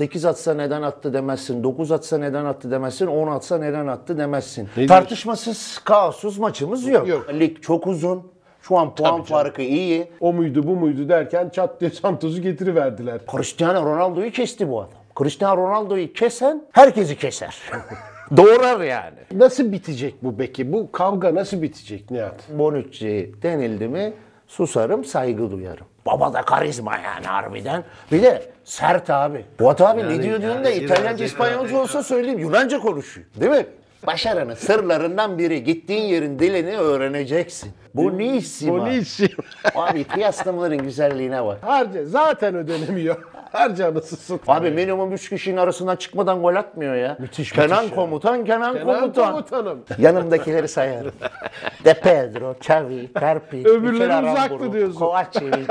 [0.00, 1.62] 8 atsa neden attı demezsin.
[1.62, 3.06] 9 atsa neden attı demezsin.
[3.06, 4.68] 10 atsa neden attı demezsin.
[4.76, 4.86] diyorsun?
[4.94, 7.08] Tartışmasız, kaossuz maçımız yok.
[7.08, 7.26] Yok.
[7.40, 8.32] Lig çok uzun.
[8.62, 9.24] Şu an puan canım.
[9.24, 10.10] farkı iyi.
[10.20, 13.20] O muydu bu muydu derken çat diye Santos'u getiriverdiler.
[13.32, 14.98] Cristiano Ronaldo'yu kesti bu adam.
[15.18, 17.56] Cristiano Ronaldo'yu kesen herkesi keser.
[18.36, 19.18] Doğrar yani.
[19.34, 20.72] Nasıl bitecek bu peki?
[20.72, 22.48] Bu kavga nasıl bitecek Nihat?
[22.48, 24.12] Bonucci denildi mi
[24.46, 25.86] susarım saygı duyarım.
[26.06, 27.84] Baba da karizma yani harbiden.
[28.12, 29.44] Bir de sert abi.
[29.58, 32.38] Fuat abi ne diyor diyorsun da İtalyanca İspanyolca olsa söyleyeyim.
[32.38, 33.26] Yunanca konuşuyor.
[33.40, 33.66] Değil mi?
[34.06, 37.72] Başarının sırlarından biri gittiğin yerin dilini öğreneceksin.
[37.94, 39.28] Bu ne isim Bu ne işi?
[39.74, 41.58] Abi kıyaslamaların güzelliğine bak.
[41.62, 43.16] Harca zaten ödenemiyor.
[43.52, 44.62] Harca anasını satayım.
[44.62, 47.16] Abi minimum 3 kişinin arasından çıkmadan gol atmıyor ya.
[47.20, 47.96] Müthiş, Kenan müthiş ya.
[47.96, 49.30] komutan, Kenan, Kenan komutan.
[49.32, 49.84] komutanım.
[49.98, 51.12] Yanımdakileri sayarım.
[51.84, 54.98] De Pedro, Xavi, Perpi, Öbürleri uzaktı diyorsun.
[54.98, 55.66] Kovacevic.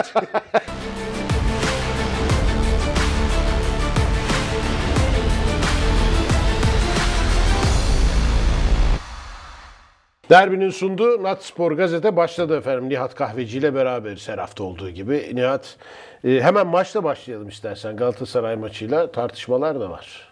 [10.30, 12.90] Derbinin sunduğu Nat Spor Gazete başladı efendim.
[12.90, 15.32] Nihat Kahveci ile beraberiz her hafta olduğu gibi.
[15.34, 15.78] Nihat
[16.24, 17.98] e, hemen maçla başlayalım istersen.
[17.98, 20.30] Galatasaray maçıyla tartışmalar da var.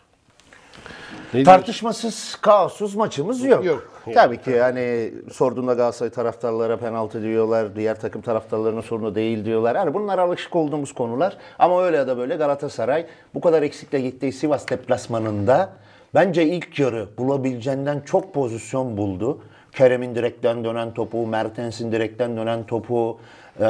[1.27, 1.51] Ne diyorsun?
[1.51, 3.65] Tartışmasız, kaossuz maçımız yok.
[3.65, 3.91] Yok.
[4.13, 9.75] Tabii ki yani sorduğunda Galatasaray taraftarlara penaltı diyorlar, diğer takım taraftarlarının sorunu değil diyorlar.
[9.75, 11.37] Yani bunlar alışık olduğumuz konular.
[11.59, 15.69] Ama öyle ya da böyle Galatasaray bu kadar eksikle gittiği Sivas deplasmanında
[16.15, 19.41] bence ilk yarı bulabileceğinden çok pozisyon buldu.
[19.77, 23.17] Kerem'in direkten dönen topu, Mertens'in direkten dönen topu,
[23.59, 23.65] e,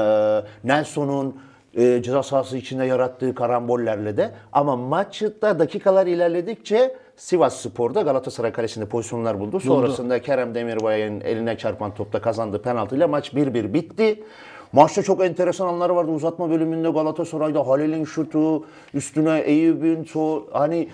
[0.63, 1.35] Nelson'un
[1.77, 8.85] e, ceza sahası içinde yarattığı karambollerle de ama maçta dakikalar ilerledikçe Sivas Spor'da Galatasaray kalesinde
[8.85, 9.59] pozisyonlar buldu.
[9.59, 14.23] Sonrasında Kerem Demirbay'ın eline çarpan topta kazandığı penaltıyla maç 1-1 bitti.
[14.73, 16.11] Maçta çok enteresan anlar vardı.
[16.11, 20.89] Uzatma bölümünde Galatasaray'da Halil'in şutu, üstüne Eyüp'ün so hani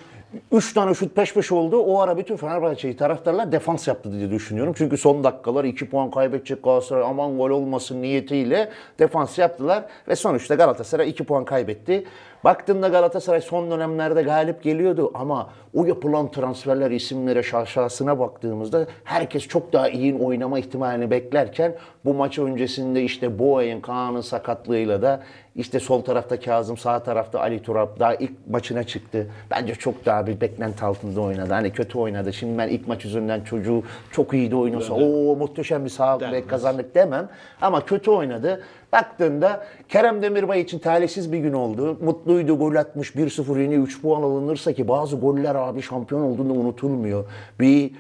[0.51, 1.77] Üç tane şut peş peşe oldu.
[1.77, 4.73] O ara bütün Fenerbahçe'yi taraftarlar defans yaptı diye düşünüyorum.
[4.77, 9.83] Çünkü son dakikalar 2 puan kaybedecek Galatasaray aman gol olmasın niyetiyle defans yaptılar.
[10.07, 12.03] Ve sonuçta Galatasaray 2 puan kaybetti.
[12.43, 19.73] Baktığında Galatasaray son dönemlerde galip geliyordu ama o yapılan transferler isimlere şaşasına baktığımızda herkes çok
[19.73, 25.23] daha iyi oynama ihtimalini beklerken bu maç öncesinde işte Boğa'nın Kaan'ın sakatlığıyla da
[25.55, 29.27] işte sol tarafta Kazım, sağ tarafta Ali Turap daha ilk maçına çıktı.
[29.51, 31.53] Bence çok daha bir beklenti altında oynadı.
[31.53, 32.33] Hani kötü oynadı.
[32.33, 36.49] Şimdi ben ilk maç yüzünden çocuğu çok iyi de oynasa o muhteşem bir sağ bek
[36.49, 37.29] kazandık demem.
[37.61, 38.63] Ama kötü oynadı.
[38.93, 41.97] Baktığında Kerem Demirbay için talihsiz bir gün oldu.
[42.01, 47.25] Mutluydu gol atmış 1-0 yeni 3 puan alınırsa ki bazı goller abi şampiyon olduğunda unutulmuyor.
[47.59, 47.91] Bir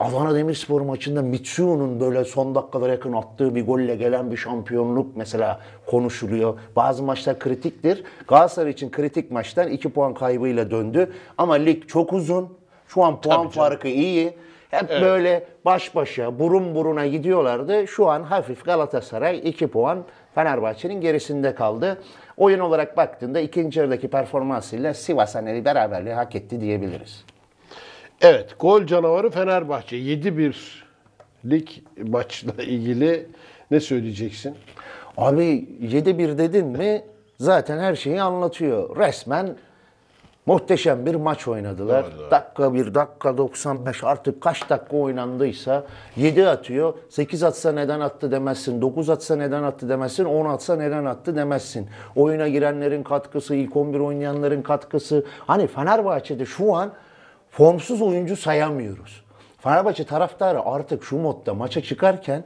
[0.00, 5.60] Adana Demirspor maçında Mitsu'nun böyle son dakikalara yakın attığı bir golle gelen bir şampiyonluk mesela
[5.86, 6.58] konuşuluyor.
[6.76, 8.04] Bazı maçlar kritiktir.
[8.28, 11.12] Galatasaray için kritik maçtan 2 puan kaybıyla döndü.
[11.38, 12.48] Ama lig çok uzun.
[12.88, 14.34] Şu an puan farkı iyi.
[14.70, 17.86] Hep böyle baş başa, burun buruna gidiyorlardı.
[17.88, 20.04] Şu an hafif Galatasaray 2 puan
[20.34, 21.98] Fenerbahçe'nin gerisinde kaldı.
[22.36, 27.24] Oyun olarak baktığında ikinci yarıdaki performansıyla Sivas Haneli beraberliği hak etti diyebiliriz.
[28.20, 30.54] Evet, gol canavarı Fenerbahçe 7-1
[31.44, 33.26] lig maçla ilgili
[33.70, 34.56] ne söyleyeceksin?
[35.16, 35.42] Abi
[35.82, 37.02] 7-1 dedin mi
[37.38, 38.96] zaten her şeyi anlatıyor.
[38.96, 39.56] Resmen
[40.50, 42.06] muhteşem bir maç oynadılar.
[42.30, 45.84] Dakika 1, dakika 95 artık kaç dakika oynandıysa
[46.16, 46.94] 7 atıyor.
[47.08, 48.82] 8 atsa neden attı demezsin.
[48.82, 50.24] 9 atsa neden attı demezsin.
[50.24, 51.88] 10 atsa neden attı demezsin.
[52.16, 55.24] Oyuna girenlerin katkısı, ilk 11 oynayanların katkısı.
[55.46, 56.92] Hani Fenerbahçe'de şu an
[57.50, 59.24] formsuz oyuncu sayamıyoruz.
[59.58, 62.44] Fenerbahçe taraftarı artık şu modda maça çıkarken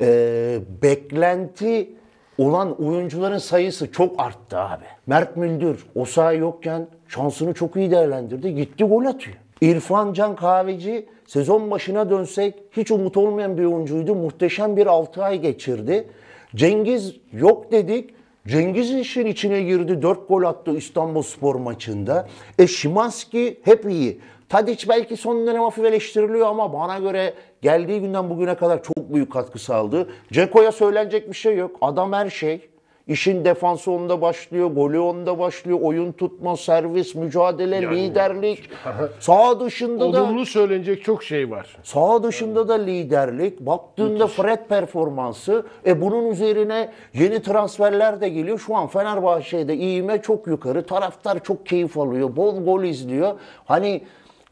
[0.00, 1.90] e, beklenti
[2.38, 4.84] olan oyuncuların sayısı çok arttı abi.
[5.06, 8.54] Mert Müldür o saha yokken şansını çok iyi değerlendirdi.
[8.54, 9.36] Gitti gol atıyor.
[9.60, 14.14] İrfan Can Kahveci sezon başına dönsek hiç umut olmayan bir oyuncuydu.
[14.14, 16.08] Muhteşem bir 6 ay geçirdi.
[16.54, 18.10] Cengiz yok dedik.
[18.46, 20.02] Cengiz işin içine girdi.
[20.02, 22.28] 4 gol attı İstanbul Spor maçında.
[22.58, 24.20] E Şimanski hep iyi.
[24.48, 29.32] Tadic belki son dönem hafif eleştiriliyor ama bana göre geldiği günden bugüne kadar çok büyük
[29.32, 30.08] katkı sağladı.
[30.32, 31.76] Ceko'ya söylenecek bir şey yok.
[31.80, 32.69] Adam her şey.
[33.06, 38.70] İşin defansı onda başlıyor, golü onda başlıyor, oyun tutma, servis, mücadele, liderlik.
[39.20, 41.76] Sağ dışında da Olumlu söylenecek çok şey var.
[41.82, 43.60] Sağ dışında da liderlik.
[43.60, 45.66] Baktığında Fred performansı.
[45.86, 48.58] E bunun üzerine yeni transferler de geliyor.
[48.58, 50.86] Şu an Fenerbahçe'de iğme çok yukarı.
[50.86, 52.36] Taraftar çok keyif alıyor.
[52.36, 53.32] Bol gol izliyor.
[53.64, 54.02] Hani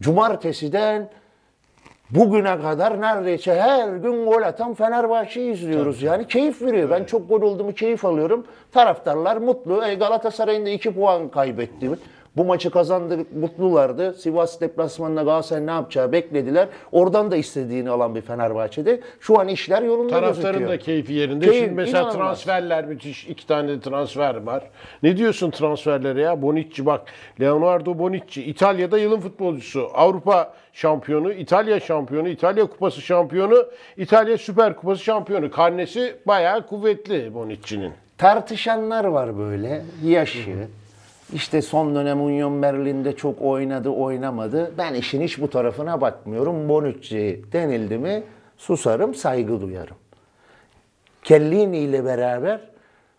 [0.00, 1.10] cumartesiden
[2.10, 6.02] bugüne kadar neredeyse her gün gol atan Fenerbahçe'yi izliyoruz.
[6.02, 6.90] Yani keyif veriyor.
[6.90, 8.46] Ben çok gol oldu mu keyif alıyorum.
[8.72, 9.84] Taraftarlar mutlu.
[9.87, 11.90] E Galatasaray'ın da 2 puan kaybetti.
[12.37, 14.14] Bu maçı kazandık, mutlulardı.
[14.14, 16.69] Sivas deplasmanında Galatasaray ne yapacağı beklediler.
[16.93, 19.00] Oradan da istediğini alan bir Fenerbahçe'de.
[19.20, 20.70] Şu an işler yolunda Taraftarın gözüküyor.
[20.70, 21.46] da keyfi yerinde.
[21.46, 22.16] Keyif, Şimdi mesela inanılmaz.
[22.16, 23.26] transferler müthiş.
[23.26, 24.62] iki tane de transfer var.
[25.02, 26.43] Ne diyorsun transferlere ya?
[26.43, 27.02] Bonucci bak.
[27.40, 28.44] Leonardo Bonucci.
[28.44, 29.90] İtalya'da yılın futbolcusu.
[29.94, 33.64] Avrupa şampiyonu, İtalya şampiyonu, İtalya kupası şampiyonu,
[33.96, 35.50] İtalya Süper Kupası şampiyonu.
[35.50, 37.92] Karnesi bayağı kuvvetli Bonucci'nin.
[38.19, 39.82] Tartışanlar var böyle.
[40.04, 40.69] Yaşı.
[41.32, 44.72] İşte son dönem Union Berlin'de çok oynadı, oynamadı.
[44.78, 46.69] Ben işin hiç bu tarafına bakmıyorum.
[46.69, 48.22] Bonucci denildi mi
[48.56, 49.96] susarım, saygı duyarım.
[51.24, 52.60] Kellini ile beraber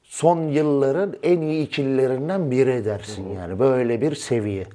[0.03, 3.59] son yılların en iyi ikililerinden biri edersin yani.
[3.59, 4.65] Böyle bir seviye.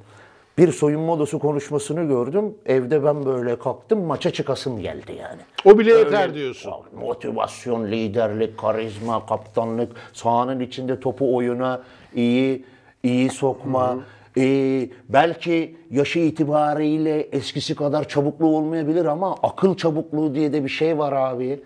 [0.59, 2.55] Bir soyunma odası konuşmasını gördüm.
[2.67, 5.41] Evde ben böyle kalktım, maça çıkasım geldi yani.
[5.65, 6.73] O bile yeter Öyle- diyorsun.
[7.01, 11.83] Motivasyon, liderlik, karizma, kaptanlık, sahanın içinde topu oyuna
[12.15, 12.65] iyi
[13.03, 13.99] iyi sokma.
[14.39, 20.99] Ee, belki yaşı itibariyle eskisi kadar çabukluğu olmayabilir ama akıl çabukluğu diye de bir şey
[20.99, 21.61] var abi.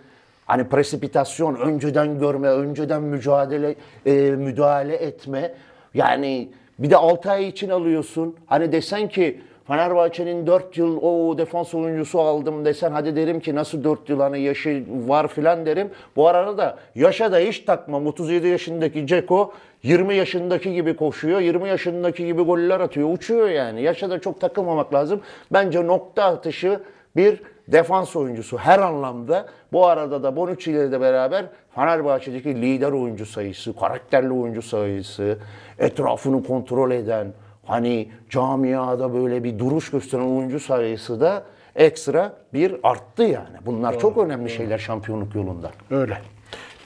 [0.46, 3.74] Hani presipitasyon, önceden görme, önceden mücadele,
[4.06, 5.54] e, müdahale etme.
[5.94, 6.48] Yani
[6.78, 8.36] bir de 6 ay için alıyorsun.
[8.46, 13.84] Hani desen ki Fenerbahçe'nin 4 yıl o defans oyuncusu aldım desen hadi derim ki nasıl
[13.84, 15.90] 4 yıl hani yaşı var filan derim.
[16.16, 18.06] Bu arada da yaşa da hiç takmam.
[18.06, 19.52] 37 yaşındaki Ceko
[19.82, 21.40] 20 yaşındaki gibi koşuyor.
[21.40, 23.14] 20 yaşındaki gibi goller atıyor.
[23.14, 23.82] Uçuyor yani.
[23.82, 25.20] Yaşa da çok takılmamak lazım.
[25.52, 26.80] Bence nokta atışı
[27.16, 27.40] bir
[27.72, 29.46] defans oyuncusu her anlamda.
[29.72, 35.38] Bu arada da Bonucci ile de beraber Fenerbahçe'deki lider oyuncu sayısı, karakterli oyuncu sayısı,
[35.78, 37.32] etrafını kontrol eden,
[37.66, 41.42] hani camiada böyle bir duruş gösteren oyuncu sayısı da
[41.76, 43.56] ekstra bir arttı yani.
[43.66, 45.70] Bunlar çok önemli şeyler şampiyonluk yolunda.
[45.90, 46.18] Öyle.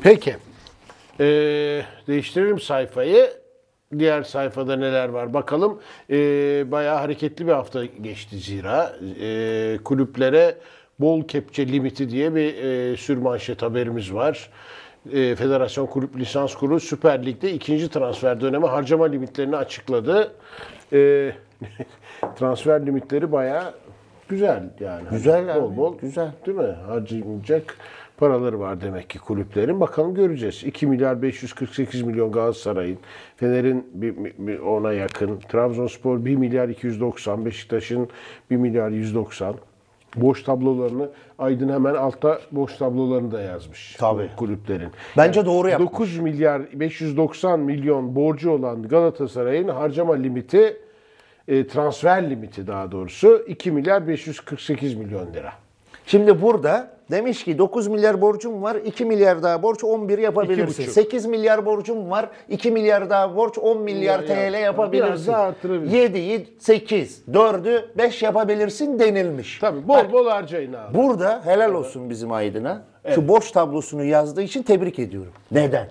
[0.03, 0.37] Peki.
[1.21, 3.42] Ee, değiştirelim sayfayı.
[3.99, 5.81] Diğer sayfada neler var bakalım.
[6.11, 6.15] Ee,
[6.71, 8.93] bayağı hareketli bir hafta geçti zira.
[9.21, 10.55] Ee, kulüplere
[11.01, 14.51] bol kepçe limiti diye bir e, sürmanşet haberimiz var.
[15.13, 20.33] Ee, Federasyon Kulüp Lisans Kurulu Süper Lig'de ikinci transfer dönemi harcama limitlerini açıkladı.
[20.93, 21.33] Ee,
[22.39, 23.75] transfer limitleri bayağı
[24.29, 25.03] güzel yani.
[25.11, 26.31] Güzel bol abi, bol güzel.
[26.47, 26.77] Değil mi?
[26.87, 27.77] Harcayacak
[28.23, 29.81] paraları var demek ki kulüplerin.
[29.81, 30.65] Bakalım göreceğiz.
[30.65, 32.99] 2 milyar 548 milyon Galatasaray'ın,
[33.37, 38.09] Fener'in bir, bir ona yakın, Trabzonspor 1 milyar 290, Beşiktaş'ın
[38.51, 39.55] 1 milyar 190.
[40.17, 43.97] Boş tablolarını Aydın hemen altta boş tablolarını da yazmış.
[43.99, 44.31] Tabii.
[44.37, 44.91] Kulüplerin.
[45.17, 45.93] Bence doğru yapmış.
[45.93, 50.77] 9 milyar 590 milyon borcu olan Galatasaray'ın harcama limiti
[51.49, 55.53] e, transfer limiti daha doğrusu 2 milyar 548 milyon lira.
[56.07, 60.63] Şimdi burada demiş ki 9 milyar borcum var, 2 milyar daha borç 11 yapabilirsin.
[60.63, 60.95] İki buçuk.
[60.95, 65.09] 8 milyar borcum var, 2 milyar daha borç 10 milyar Ya, TL ya, yapabilirsin.
[65.11, 65.97] biraz daha artırabilirsin.
[66.15, 69.59] 7'yi 8, 4'ü 5 yapabilirsin denilmiş.
[69.59, 70.95] Tabii bol bol harcayın abi.
[70.99, 72.83] Burada helal olsun bizim Aydın'a.
[73.15, 75.33] Şu borç tablosunu yazdığı için tebrik ediyorum.
[75.53, 75.89] Neden?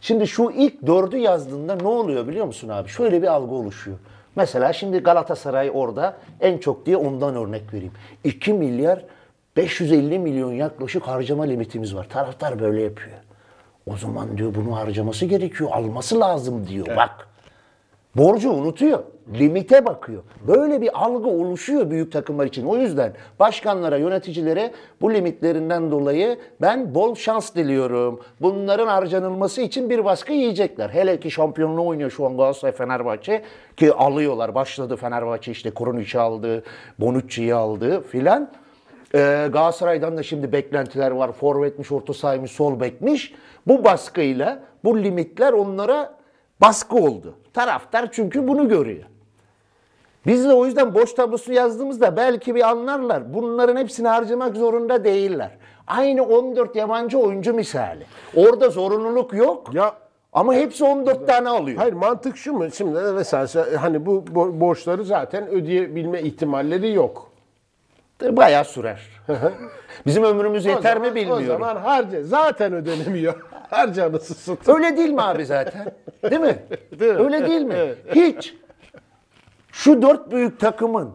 [0.00, 2.88] Şimdi şu ilk dördü yazdığında ne oluyor biliyor musun abi?
[2.88, 3.98] Şöyle bir algı oluşuyor.
[4.36, 7.92] Mesela şimdi Galatasaray orada en çok diye ondan örnek vereyim.
[8.24, 9.04] 2 milyar
[9.58, 12.08] 550 milyon yaklaşık harcama limitimiz var.
[12.08, 13.16] Taraftar böyle yapıyor.
[13.86, 15.70] O zaman diyor bunu harcaması gerekiyor.
[15.72, 16.86] Alması lazım diyor.
[16.96, 17.28] Bak.
[18.16, 18.98] Borcu unutuyor.
[19.34, 20.22] Limite bakıyor.
[20.46, 22.66] Böyle bir algı oluşuyor büyük takımlar için.
[22.66, 28.20] O yüzden başkanlara, yöneticilere bu limitlerinden dolayı ben bol şans diliyorum.
[28.40, 30.88] Bunların harcanılması için bir baskı yiyecekler.
[30.88, 33.42] Hele ki şampiyonluğu oynuyor şu an Galatasaray Fenerbahçe
[33.76, 34.54] ki alıyorlar.
[34.54, 36.62] Başladı Fenerbahçe işte Kronic'i aldı,
[36.98, 38.50] Bonucci'yi aldı filan.
[39.14, 41.32] Ee, Galatasaray'dan da şimdi beklentiler var.
[41.32, 43.34] Forvetmiş, orta sahaymış, sol bekmiş.
[43.66, 46.14] Bu baskıyla bu limitler onlara
[46.60, 47.34] baskı oldu.
[47.54, 49.04] Taraftar çünkü bunu görüyor.
[50.26, 53.34] Biz de o yüzden boş tablosunu yazdığımızda belki bir anlarlar.
[53.34, 55.50] Bunların hepsini harcamak zorunda değiller.
[55.86, 58.04] Aynı 14 yabancı oyuncu misali.
[58.36, 59.74] Orada zorunluluk yok.
[59.74, 59.92] Ya
[60.32, 61.78] Ama hepsi 14 tane alıyor.
[61.78, 62.70] hayır mantık şu mu?
[62.70, 63.46] Şimdi mesela
[63.82, 67.27] hani bu bo- borçları zaten ödeyebilme ihtimalleri yok.
[68.22, 69.00] Bayağı sürer.
[70.06, 71.44] Bizim ömrümüz yeter zaman- mi bilmiyorum.
[71.44, 72.22] O zaman harca.
[72.22, 73.34] Zaten ödenemiyor.
[73.70, 74.84] harca anasını satayım.
[74.84, 75.92] Öyle değil mi abi zaten?
[76.30, 76.58] Değil mi?
[77.00, 77.18] Değil mi?
[77.18, 77.74] Öyle değil mi?
[77.76, 77.98] Evet.
[78.14, 78.54] Hiç.
[79.72, 81.10] Şu dört büyük takımın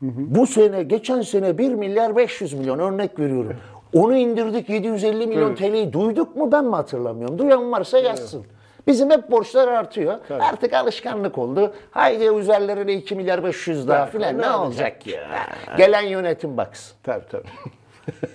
[0.00, 3.56] bu sene, geçen sene 1 milyar 500 milyon örnek veriyorum.
[3.92, 7.38] Onu indirdik 750 milyon TL'yi duyduk mu ben mi hatırlamıyorum?
[7.38, 8.44] Duyan varsa yazsın.
[8.88, 10.18] Bizim hep borçlar artıyor.
[10.40, 11.74] Artık alışkanlık oldu.
[11.90, 15.46] Haydi üzerlerine 2 milyar 500 daha filan ne ne olacak ya?
[15.76, 16.96] Gelen yönetim baksın.
[17.02, 17.48] Tabii tabii.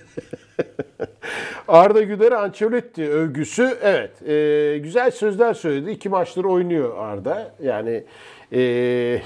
[1.68, 5.90] Arda Güler Ancelotti övgüsü evet e, güzel sözler söyledi.
[5.90, 7.52] İki maçtır oynuyor Arda.
[7.62, 8.04] Yani
[8.52, 9.20] Ee,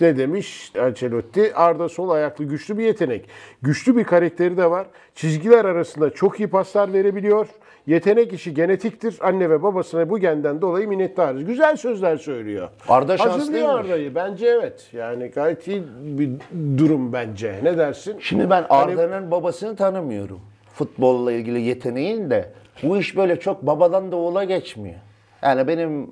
[0.00, 1.54] ne demiş Ancelotti?
[1.54, 3.28] Arda sol ayaklı güçlü bir yetenek.
[3.62, 4.86] Güçlü bir karakteri de var.
[5.14, 7.46] Çizgiler arasında çok iyi paslar verebiliyor.
[7.86, 9.16] Yetenek işi genetiktir.
[9.20, 11.44] Anne ve babasına bu genden dolayı minnettarız.
[11.44, 12.68] Güzel sözler söylüyor.
[12.88, 13.70] Arda Hazırlıyor şanslıymış.
[13.70, 14.14] Arda'yı.
[14.14, 14.88] Bence evet.
[14.92, 16.30] Yani gayet iyi bir
[16.78, 17.60] durum bence.
[17.62, 18.16] Ne dersin?
[18.20, 20.40] Şimdi ben Hani- Arda'nın babasını tanımıyorum.
[20.74, 22.52] Futbolla ilgili yeteneğin de
[22.82, 24.96] bu iş böyle çok babadan da oğula geçmiyor.
[25.42, 26.10] Yani benim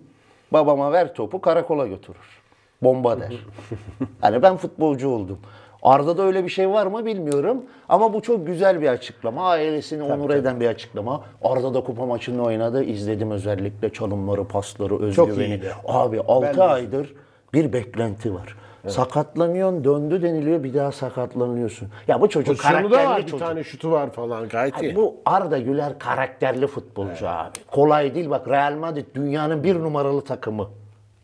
[0.52, 2.40] babama ver topu karakola götürür.
[2.82, 3.32] Bomba der.
[4.22, 5.38] yani ben futbolcu oldum.
[5.84, 7.62] Arda'da öyle bir şey var mı bilmiyorum.
[7.88, 9.48] Ama bu çok güzel bir açıklama.
[9.48, 11.20] Ailesini onur eden bir açıklama.
[11.42, 12.84] Arda da kupa maçında oynadı.
[12.84, 15.60] İzledim özellikle çalımları, pasları, özgüveni.
[15.88, 17.14] Abi Ben 6 de- aydır
[17.54, 18.56] bir beklenti var.
[18.88, 21.88] Sakatlanıyorsun, döndü deniliyor, bir daha sakatlanıyorsun.
[22.08, 23.02] Ya bu çocuk Pozisyonu da var.
[23.02, 23.46] karakterli Bir çocuk.
[23.46, 24.48] tane şutu var falan.
[24.48, 24.96] Gayet iyi.
[24.96, 27.50] Bu Arda Güler karakterli futbolcu abi.
[27.70, 30.68] Kolay değil bak Real Madrid dünyanın bir numaralı takımı.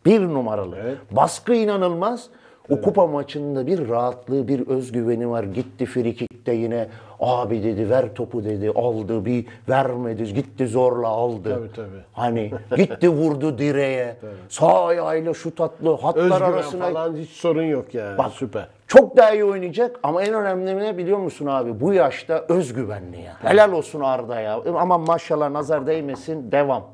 [0.06, 0.76] Bir numaralı.
[1.10, 2.26] Baskı inanılmaz.
[2.68, 5.44] O kupa maçında bir rahatlığı, bir özgüveni var.
[5.44, 6.88] Gitti frikikte yine
[7.20, 11.54] abi dedi ver topu dedi aldı bir vermedi gitti zorla aldı.
[11.54, 12.04] Tabii, tabii.
[12.12, 14.16] Hani gitti vurdu direğe.
[14.48, 15.94] Sağ ayağıyla şut attı.
[15.94, 18.18] Hatlar Özgüven arasına falan hiç sorun yok yani.
[18.18, 18.66] Bak, Süper.
[18.86, 21.80] Çok daha iyi oynayacak ama en önemli ne biliyor musun abi?
[21.80, 23.32] Bu yaşta özgüvenli ya.
[23.42, 24.60] Helal olsun Arda ya.
[24.78, 26.84] Ama maşallah nazar değmesin devam.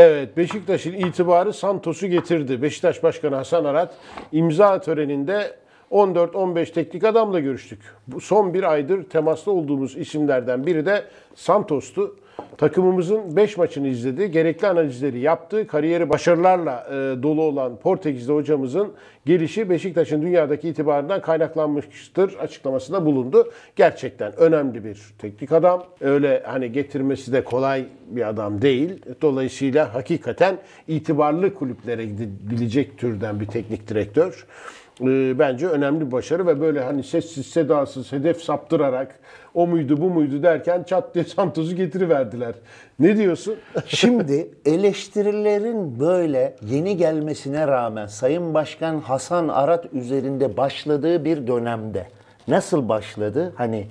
[0.00, 2.62] Evet Beşiktaş'ın itibarı Santos'u getirdi.
[2.62, 3.94] Beşiktaş Başkanı Hasan Arat
[4.32, 5.56] imza töreninde
[5.90, 7.80] 14-15 teknik adamla görüştük.
[8.06, 11.04] Bu son bir aydır temaslı olduğumuz isimlerden biri de
[11.34, 12.16] Santos'tu.
[12.58, 14.30] Takımımızın 5 maçını izledi.
[14.30, 15.66] Gerekli analizleri yaptı.
[15.66, 18.92] Kariyeri başarılarla e, dolu olan Portekizli hocamızın
[19.26, 23.52] gelişi Beşiktaş'ın dünyadaki itibarından kaynaklanmıştır açıklamasında bulundu.
[23.76, 25.84] Gerçekten önemli bir teknik adam.
[26.00, 29.02] Öyle hani getirmesi de kolay bir adam değil.
[29.22, 34.46] Dolayısıyla hakikaten itibarlı kulüplere gidebilecek türden bir teknik direktör.
[35.02, 39.20] Ee, bence önemli bir başarı ve böyle hani sessiz sedasız hedef saptırarak
[39.54, 42.54] o muydu bu muydu derken çat diye Santos'u getiriverdiler.
[42.98, 43.54] Ne diyorsun?
[43.86, 52.06] Şimdi eleştirilerin böyle yeni gelmesine rağmen Sayın Başkan Hasan Arat üzerinde başladığı bir dönemde
[52.48, 53.52] nasıl başladı?
[53.56, 53.86] Hani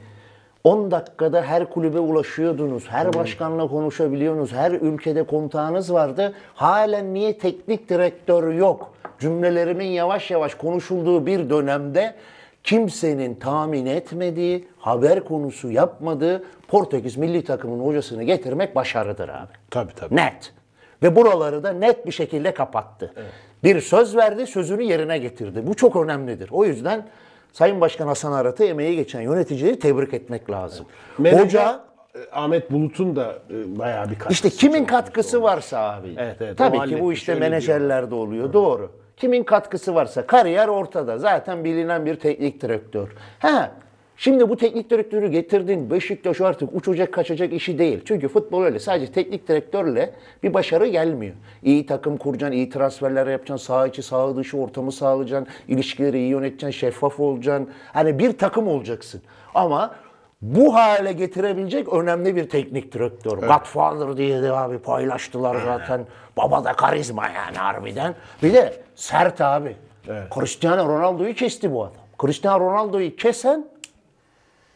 [0.64, 6.34] 10 dakikada her kulübe ulaşıyordunuz, her başkanla konuşabiliyorsunuz, her ülkede kontağınız vardı.
[6.56, 8.94] Halen niye teknik direktör yok?
[9.20, 12.16] Cümlelerimin yavaş yavaş konuşulduğu bir dönemde
[12.64, 19.52] kimsenin tahmin etmediği, haber konusu yapmadığı Portekiz milli takımının hocasını getirmek başarıdır abi.
[19.70, 20.16] Tabii tabii.
[20.16, 20.54] Net.
[21.04, 23.14] Ve buraları da net bir şekilde kapattı.
[23.64, 25.68] Bir söz verdi, sözünü yerine getirdi.
[25.68, 26.50] Bu çok önemlidir.
[26.52, 27.08] O yüzden
[27.54, 30.86] Sayın Başkan Hasan Arat'ı emeği geçen yöneticileri tebrik etmek lazım.
[31.18, 31.84] Menajer, Hoca
[32.16, 34.48] e, Ahmet Bulut'un da e, bayağı bir katkısı.
[34.48, 36.16] işte kimin katkısı varsa abi.
[36.18, 38.54] Evet, evet, Tabii ki bu işte menajerlerde oluyor.
[38.54, 38.92] Doğru.
[39.20, 41.18] Kimin katkısı varsa kariyer ortada.
[41.18, 43.16] Zaten bilinen bir teknik direktör.
[43.40, 43.72] Ha
[44.20, 45.90] Şimdi bu teknik direktörü getirdin.
[45.92, 48.02] Beşiktaş artık uçacak kaçacak işi değil.
[48.06, 48.80] Çünkü futbol öyle.
[48.80, 51.34] Sadece teknik direktörle bir başarı gelmiyor.
[51.64, 56.70] İyi takım kuracaksın, iyi transferler yapacaksın, sağ içi, sağ dışı ortamı sağlayacaksın, ilişkileri iyi yöneteceksin,
[56.70, 57.70] şeffaf olacaksın.
[57.94, 59.22] Hani bir takım olacaksın.
[59.56, 59.96] Ama
[60.42, 63.38] bu hale getirebilecek önemli bir teknik direktör.
[63.38, 66.06] Godfather diye de abi paylaştılar zaten.
[66.38, 68.16] Baba da karizma yani harbiden.
[68.44, 69.76] Bir de sert abi.
[70.36, 71.94] Cristiano Ronaldo'yu kesti bu adam.
[72.22, 73.68] Cristiano Ronaldo'yu kesen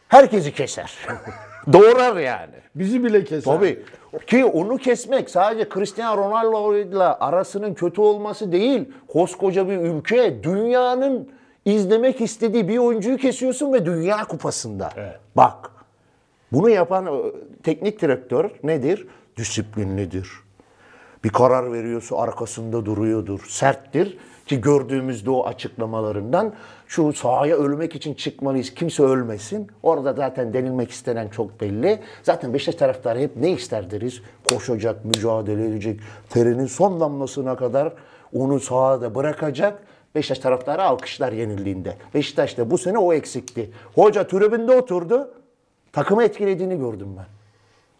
[0.08, 0.98] herkesi keser.
[1.72, 2.54] Doğrar yani.
[2.74, 3.54] Bizi bile keser.
[3.54, 3.82] Tabii.
[4.26, 8.92] Ki onu kesmek sadece Cristiano Ronaldo'yla arasının kötü olması değil.
[9.08, 11.28] Koskoca bir ülke, dünyanın
[11.64, 14.90] izlemek istediği bir oyuncuyu kesiyorsun ve Dünya Kupası'nda.
[14.96, 15.20] Evet.
[15.36, 15.70] Bak.
[16.52, 17.10] Bunu yapan e,
[17.62, 19.06] teknik direktör nedir?
[19.36, 20.28] Disiplinlidir.
[21.24, 23.40] Bir karar veriyorsa arkasında duruyordur.
[23.48, 26.52] Serttir ki gördüğümüzde o açıklamalarından
[26.86, 28.74] şu sahaya ölmek için çıkmalıyız.
[28.74, 29.68] Kimse ölmesin.
[29.82, 32.00] Orada zaten denilmek istenen çok belli.
[32.22, 34.22] Zaten Beşiktaş taraftarı hep ne ister deriz?
[34.48, 36.00] Koşacak, mücadele edecek.
[36.30, 37.92] Terinin son damlasına kadar
[38.34, 39.82] onu sahada bırakacak.
[40.14, 41.96] Beşiktaş taraftarı alkışlar yenildiğinde.
[42.14, 43.70] Beşiktaş'ta bu sene o eksikti.
[43.94, 45.30] Hoca tribünde oturdu.
[45.92, 47.26] Takımı etkilediğini gördüm ben.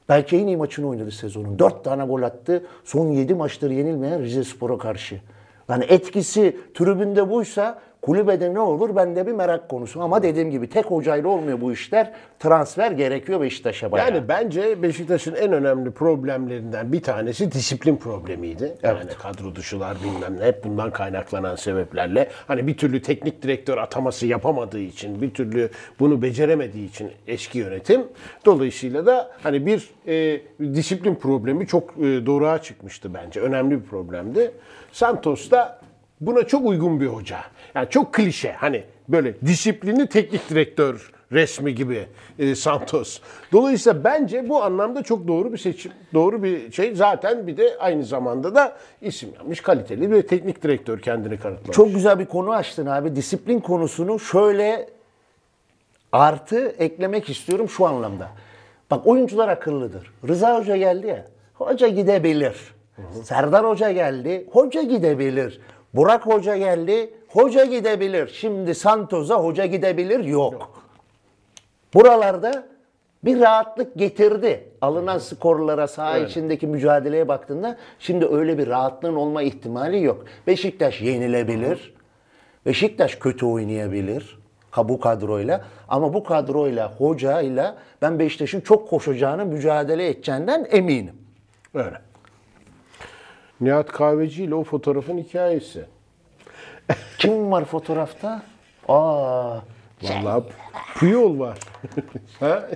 [0.09, 1.59] Belki en iyi maçını oynadı sezonun.
[1.59, 2.65] Dört tane gol attı.
[2.85, 5.21] Son yedi maçtır yenilmeyen Rize Spor'a karşı.
[5.69, 10.03] Yani etkisi tribünde buysa kulübede ne olur bende bir merak konusu.
[10.03, 12.13] Ama dediğim gibi tek hocayla olmuyor bu işler.
[12.39, 14.09] Transfer gerekiyor Beşiktaş'a bayağı.
[14.09, 18.75] Yani bence Beşiktaş'ın en önemli problemlerinden bir tanesi disiplin problemiydi.
[18.83, 22.29] Yani kadro dışılar bilmem ne hep bundan kaynaklanan sebeplerle.
[22.47, 25.71] Hani bir türlü teknik direktör ataması yapamadığı için, bir türlü
[26.01, 28.05] bunu beceremediği için eski yönetim.
[28.45, 30.41] Dolayısıyla da hani bir e,
[30.75, 33.41] disiplin problemi çok e, doğruğa çıkmıştı bence.
[33.41, 34.51] Önemli bir problemdi.
[34.93, 35.84] Santos da
[36.21, 37.39] buna çok uygun bir hoca.
[37.75, 38.53] Yani çok klişe.
[38.53, 42.07] Hani böyle disiplinli teknik direktör resmi gibi
[42.39, 43.21] e, Santos.
[43.53, 45.93] Dolayısıyla bence bu anlamda çok doğru bir seçim.
[46.15, 46.95] Doğru bir şey.
[46.95, 51.77] Zaten bir de aynı zamanda da isim yapmış kaliteli bir teknik direktör kendini kanıtlamış.
[51.77, 53.17] Çok güzel bir konu açtın abi.
[53.17, 54.89] Disiplin konusunu şöyle
[56.13, 58.29] artı eklemek istiyorum şu anlamda.
[58.91, 60.13] Bak oyuncular akıllıdır.
[60.29, 61.27] Rıza Hoca geldi ya.
[61.55, 62.75] Hoca gidebilir.
[63.23, 64.47] Serdar Hoca geldi.
[64.53, 65.61] Hoca gidebilir.
[65.95, 67.11] Burak Hoca geldi.
[67.29, 68.29] Hoca gidebilir.
[68.29, 70.85] Şimdi Santos'a hoca gidebilir yok.
[71.95, 72.65] Buralarda
[73.25, 74.69] bir rahatlık getirdi.
[74.81, 80.25] Alınan skorlara, saha içindeki mücadeleye baktığında şimdi öyle bir rahatlığın olma ihtimali yok.
[80.47, 81.95] Beşiktaş yenilebilir.
[82.67, 84.39] Beşiktaş kötü oynayabilir.
[84.71, 85.65] Ha bu kadroyla.
[85.89, 91.15] Ama bu kadroyla, hocayla ben Beşiktaş'ın çok koşacağını, mücadele edeceğinden eminim.
[91.75, 92.01] Öyle.
[93.61, 95.85] Nihat Kahveci ile o fotoğrafın hikayesi.
[97.19, 98.43] Kim var fotoğrafta?
[98.89, 99.59] Aa,
[100.03, 100.43] Vallahi
[100.95, 101.59] Puyol var.
[102.41, 102.69] ha?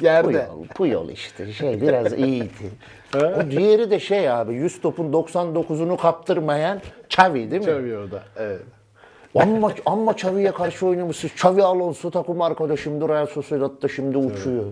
[0.00, 0.46] Yerde.
[0.46, 2.70] Puyol, Puyol işte şey biraz iyiydi.
[3.16, 6.80] o diğeri de şey abi 100 topun 99'unu kaptırmayan
[7.10, 7.66] Xavi değil mi?
[7.66, 8.22] Tabii o da.
[8.36, 8.62] Evet.
[9.34, 11.28] Amma, amma Xavi'ye karşı oynamışsın.
[11.28, 14.64] Xavi Alonso takım arkadaşımdı Real Sociedad'da şimdi uçuyor.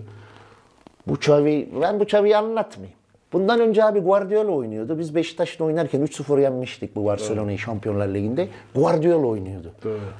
[1.07, 2.97] Bu Xavi, ben bu Xavi'yi anlatmayayım.
[3.33, 4.99] Bundan önce abi Guardiola oynuyordu.
[4.99, 8.47] Biz Beşiktaş'ta oynarken 3-0 yenmiştik bu Barcelona'yı Şampiyonlar Ligi'nde.
[8.75, 9.71] Guardiola oynuyordu.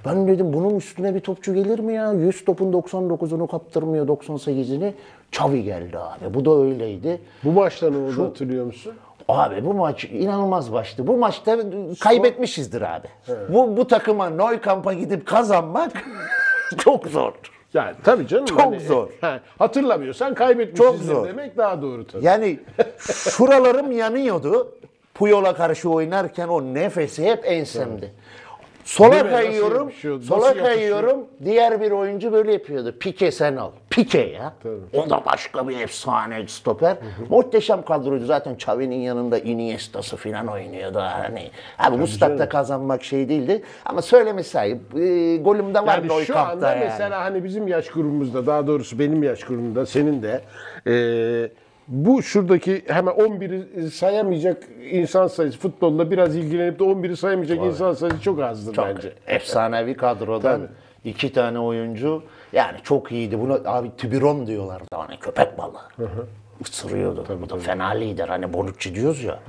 [0.05, 2.11] Ben dedim bunun üstüne bir topçu gelir mi ya?
[2.13, 4.91] 100 topun 99'unu kaptırmıyor 98'ini.
[5.31, 6.33] Xavi geldi abi.
[6.33, 7.21] Bu da öyleydi.
[7.43, 8.93] Bu maçta ne oldu hatırlıyor musun?
[9.27, 11.07] Abi bu maç inanılmaz başladı.
[11.07, 11.57] Bu maçta
[11.99, 13.07] kaybetmişizdir abi.
[13.49, 15.91] Bu bu takıma Neukamp'a gidip kazanmak
[16.77, 17.33] çok zor.
[17.73, 18.45] Yani tabii canım.
[18.45, 19.07] Çok zor.
[19.21, 21.27] Ha, hatırlamıyorsan kaybetmişsin Çok zor.
[21.27, 22.25] demek daha doğru tabii.
[22.25, 22.59] Yani
[23.29, 24.75] şuralarım yanıyordu.
[25.13, 28.13] Puyol'a karşı oynarken o nefesi hep ensemdi.
[28.83, 31.27] Sola kayıyorum, sola kayıyorum.
[31.45, 32.95] Diğer bir oyuncu böyle yapıyordu.
[32.99, 33.71] Pike sen al.
[33.89, 34.53] Pike ya.
[34.93, 36.97] O da başka bir efsane stoper.
[37.29, 38.25] Muhteşem kadroydu.
[38.25, 40.99] Zaten Xavi'nin yanında Iniesta'sı falan oynuyordu.
[40.99, 43.61] Hani abi bu statta kazanmak şey değildi.
[43.85, 44.79] Ama söyleme sahip.
[44.95, 46.83] E, golümde var Yani şu anda yani.
[46.83, 50.41] mesela hani bizim yaş grubumuzda daha doğrusu benim yaş grubumda senin de
[50.85, 51.51] eee,
[51.87, 58.21] bu şuradaki hemen 11'i sayamayacak insan sayısı futbolla biraz ilgilenip de 11'i sayamayacak insan sayısı
[58.21, 59.13] çok azdır Çok bence.
[59.27, 60.61] efsanevi kadrodan
[61.03, 63.39] iki tane oyuncu yani çok iyiydi.
[63.39, 66.09] Bunu abi Tiburon diyorlardı hani köpek balığı.
[66.69, 67.25] Isırıyordu.
[67.41, 68.27] bu da fena lider.
[68.27, 69.39] Hani Bonucci diyoruz ya.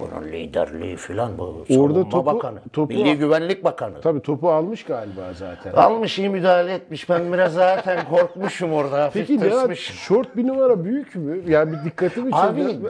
[0.00, 2.58] Bunun liderliği filan bu savunma topu- bakanı.
[2.72, 4.00] topu- Milli Güvenlik Bakanı.
[4.00, 5.72] Tabii topu almış galiba zaten.
[5.72, 7.08] Almış iyi müdahale etmiş.
[7.10, 9.02] Ben biraz zaten korkmuşum orada.
[9.04, 9.96] Hafif Peki tırsmışım.
[9.96, 11.50] şort bir numara büyük mü?
[11.50, 12.80] Yani bir dikkatimi Abi çekti.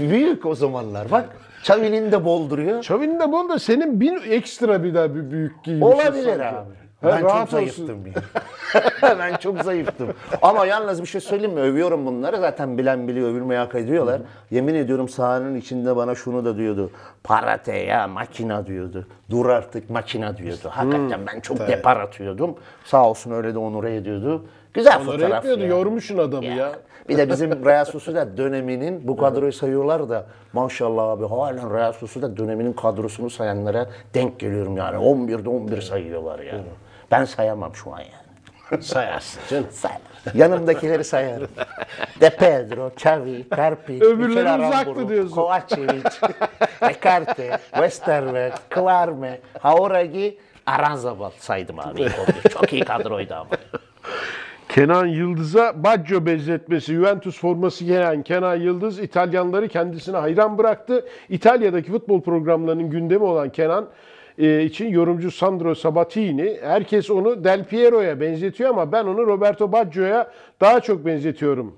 [0.10, 1.10] büyük o zamanlar.
[1.10, 1.28] Bak
[1.60, 2.82] Xavi'nin de bolduruyor.
[2.82, 6.44] Çavi'nin de bol da senin bir ekstra bir daha bir büyük giymişsin Olabilir sanki.
[6.56, 6.79] abi.
[7.04, 7.56] Ben çok rahat olsun.
[7.56, 8.04] zayıftım.
[9.02, 10.08] ben çok zayıftım.
[10.42, 11.60] Ama yalnız bir şey söyleyeyim mi?
[11.60, 12.40] Övüyorum bunları.
[12.40, 14.20] Zaten bilen biliyor, övülmeyi hak ediyorlar.
[14.50, 16.90] Yemin ediyorum sahanın içinde bana şunu da diyordu.
[17.24, 19.06] Parate ya makina diyordu.
[19.30, 20.68] Dur artık makina diyordu.
[20.70, 22.54] Hakikaten ben çok depar atıyordum.
[22.84, 24.44] Sağ olsun öyle de onure ediyordu.
[24.74, 25.68] Güzel Onları fotoğraf etmiyordu, ya.
[25.68, 26.54] yormuşsun adamı ya.
[26.54, 26.72] Ya.
[27.08, 32.36] Bir de bizim Real Sociedad döneminin bu kadroyu sayıyorlar da maşallah abi halen Real Sociedad
[32.36, 34.96] döneminin kadrosunu sayanlara denk geliyorum yani.
[34.96, 36.62] 11'de 11 sayıyorlar yani.
[37.10, 38.82] Ben sayamam şu an yani.
[38.82, 39.66] Sayarsın canım.
[39.72, 40.02] Sayarım.
[40.34, 41.48] Yanımdakileri sayarım.
[42.20, 45.34] De Pedro, Xavi, Carpi, Öbürleri uzaktı diyorsun.
[45.34, 46.02] Kovacevic,
[46.82, 52.02] Recarte, Westerwelt, Klarme, Hauragi, Aranzabal saydım abi.
[52.02, 52.50] ilk 11.
[52.50, 53.48] Çok iyi kadroydu ama.
[54.68, 61.04] Kenan Yıldız'a Baggio benzetmesi, Juventus forması giyen Kenan Yıldız İtalyanları kendisine hayran bıraktı.
[61.28, 63.86] İtalya'daki futbol programlarının gündemi olan Kenan
[64.40, 70.30] e, için yorumcu Sandro Sabatini, herkes onu Del Piero'ya benzetiyor ama ben onu Roberto Baggio'ya
[70.60, 71.76] daha çok benzetiyorum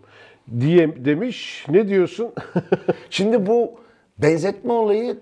[0.61, 1.67] diye demiş.
[1.69, 2.33] Ne diyorsun?
[3.11, 3.73] Şimdi bu
[4.19, 5.17] benzetme olayı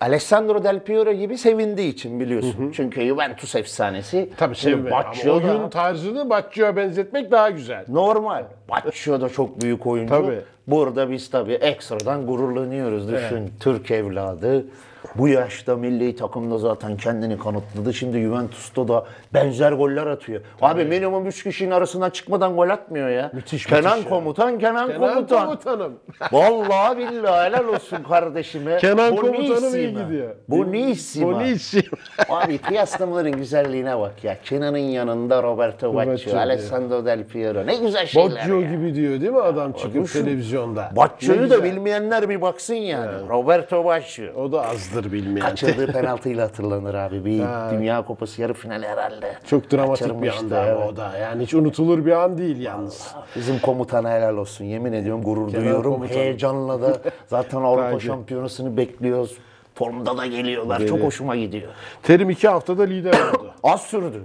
[0.00, 2.72] Alessandro Del Piero gibi sevindiği için biliyorsun.
[2.74, 4.28] Çünkü Juventus efsanesi.
[4.36, 4.90] Tabii sevme.
[4.90, 7.84] Ama Baggio da oyun tarzını Baggio'ya benzetmek daha güzel.
[7.88, 8.44] normal.
[8.68, 10.14] Baggio da çok büyük oyuncu.
[10.14, 10.40] Tabii.
[10.66, 13.08] Burada biz tabii ekstradan gururlanıyoruz.
[13.12, 14.66] Düşün Türk evladı.
[15.14, 17.94] Bu yaşta milli takımda zaten kendini kanıtladı.
[17.94, 20.40] Şimdi Juventus'ta da benzer goller atıyor.
[20.62, 23.30] Abi minimum 3 kişinin arasından çıkmadan gol atmıyor ya.
[23.34, 24.08] Müthiş, Kenan müthiş ya.
[24.10, 25.44] komutan, Kenan, Kenan komutan.
[25.46, 25.92] komutanım.
[26.32, 28.76] Vallahi billahi helal olsun kardeşime.
[28.76, 30.34] Kenan komutanım iyi gidiyor.
[30.48, 31.32] Bonissima.
[31.32, 31.82] Bonissima.
[32.28, 34.36] Abi kıyaslamaların güzelliğine bak ya.
[34.44, 36.36] Kenan'ın yanında Roberto diyor.
[36.36, 37.66] Alessandro Del Piero.
[37.66, 38.70] Ne güzel şeyler Baggio ya.
[38.70, 40.88] gibi diyor değil mi adam çıkıp televizyonda?
[40.90, 41.72] Ne Baccio'yu da güzel.
[41.72, 43.28] bilmeyenler bir baksın yani.
[43.28, 44.24] Roberto Baccio.
[44.36, 45.48] O da azdır bilmeyen.
[45.48, 47.24] Kaçırdığı penaltıyla hatırlanır abi.
[47.24, 49.34] Bir Dünya Kupası yarı finali herhalde.
[49.46, 50.86] Çok dramatik bir anda evet.
[50.92, 51.18] o da.
[51.18, 53.14] Yani hiç unutulur bir an değil yalnız.
[53.36, 54.64] Bizim komutana helal olsun.
[54.64, 55.92] Yemin ediyorum gurur duyuyorum.
[55.92, 56.20] komutanım.
[56.20, 59.36] Heyecanla da zaten Avrupa şampiyonasını bekliyoruz.
[59.74, 60.86] Formda da geliyorlar.
[60.86, 61.72] Çok hoşuma gidiyor.
[62.02, 63.50] Terim iki haftada lider oldu.
[63.62, 64.24] Az sürdü.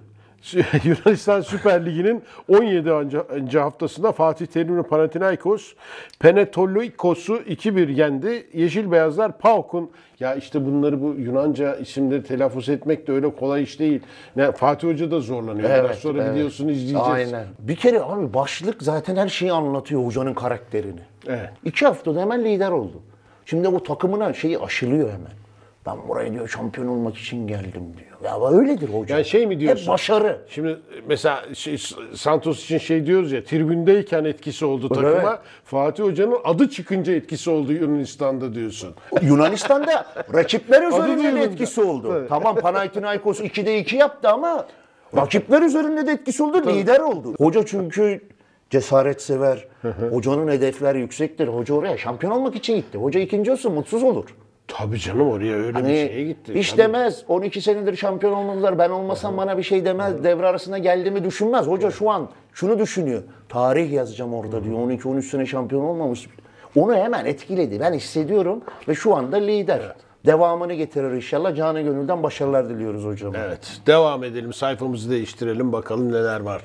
[0.84, 2.90] Yunanistan Süper Ligi'nin 17.
[2.90, 5.74] anca- haftasında Fatih Terim'le Panathinaikos
[6.20, 8.48] Penetoloikos'u 2-1 yendi.
[8.54, 13.80] Yeşil Beyazlar PAOK'un ya işte bunları bu Yunanca isimleri telaffuz etmek de öyle kolay iş
[13.80, 14.02] değil.
[14.36, 15.70] Ne, Fatih Hoca da zorlanıyor.
[15.70, 16.36] Biraz sonra evet.
[16.36, 17.08] videosunu izleyeceğiz.
[17.08, 17.46] Aynen.
[17.60, 21.02] Bir kere abi başlık zaten her şeyi anlatıyor hocanın karakterini.
[21.28, 21.50] Evet.
[21.66, 23.02] İki haftada hemen lider oldu.
[23.46, 25.45] Şimdi o takımına şeyi aşılıyor hemen.
[25.86, 28.16] Ben buraya diyor şampiyon olmak için geldim diyor.
[28.24, 29.16] Ya öyledir hoca.
[29.16, 29.82] Yani şey mi diyorsun?
[29.84, 30.42] Hep başarı.
[30.50, 31.78] Şimdi mesela şey,
[32.16, 35.10] Santos için şey diyoruz ya tribündeyken etkisi oldu takıma.
[35.10, 35.40] Evet.
[35.64, 38.96] Fatih Hoca'nın adı çıkınca etkisi oldu Yunanistan'da diyorsun.
[39.22, 42.16] Yunanistan'da rakipler üzerinde de etkisi oldu.
[42.20, 42.30] Evet.
[42.30, 44.68] Tamam Panathinaikos 2'de 2 yaptı ama
[45.16, 46.68] rakipler üzerinde de etkisi oldu.
[46.68, 47.34] Lider oldu.
[47.38, 48.22] Hoca çünkü
[48.70, 49.68] cesaret sever.
[50.12, 51.48] Hocanın hedefler yüksektir.
[51.48, 52.98] Hoca oraya şampiyon olmak için gitti.
[52.98, 54.26] Hoca ikinci olsun mutsuz olur.
[54.68, 56.54] Tabii canım oraya öyle bir Hani şeye gitti.
[56.56, 56.82] hiç Tabii.
[56.82, 57.24] demez.
[57.28, 58.80] 12 senedir şampiyon olmadılar.
[58.80, 60.24] Ben olmasam bana bir şey demez.
[60.24, 61.68] Devre arasına geldiğimi düşünmez.
[61.68, 63.24] Hoca şu an şunu düşünüyor.
[63.50, 64.78] Tarih yazacağım orada diyor.
[64.78, 66.28] 12-13 sene şampiyon olmamış.
[66.76, 67.80] Onu hemen etkiledi.
[67.80, 69.82] Ben hissediyorum ve şu anda lider.
[70.26, 71.56] Devamını getirir inşallah.
[71.56, 73.34] Canı gönülden başarılar diliyoruz hocam.
[73.36, 73.82] Evet.
[73.88, 74.54] Devam edelim.
[74.54, 75.74] Sayfamızı değiştirelim.
[75.74, 76.62] Bakalım neler var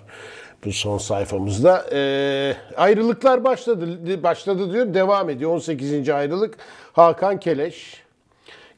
[0.64, 1.84] bu son sayfamızda.
[1.92, 4.22] Ee, ayrılıklar başladı.
[4.22, 4.94] Başladı diyor.
[4.94, 5.50] Devam ediyor.
[5.50, 6.08] 18.
[6.08, 6.54] ayrılık.
[6.92, 8.02] Hakan Keleş.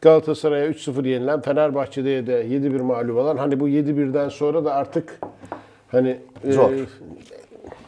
[0.01, 3.37] Galatasaray'a 3-0 yenilen Fenerbahçe'de de 7-1 mağlup olan.
[3.37, 5.19] Hani bu 7-1'den sonra da artık
[5.89, 6.71] hani e, Zor.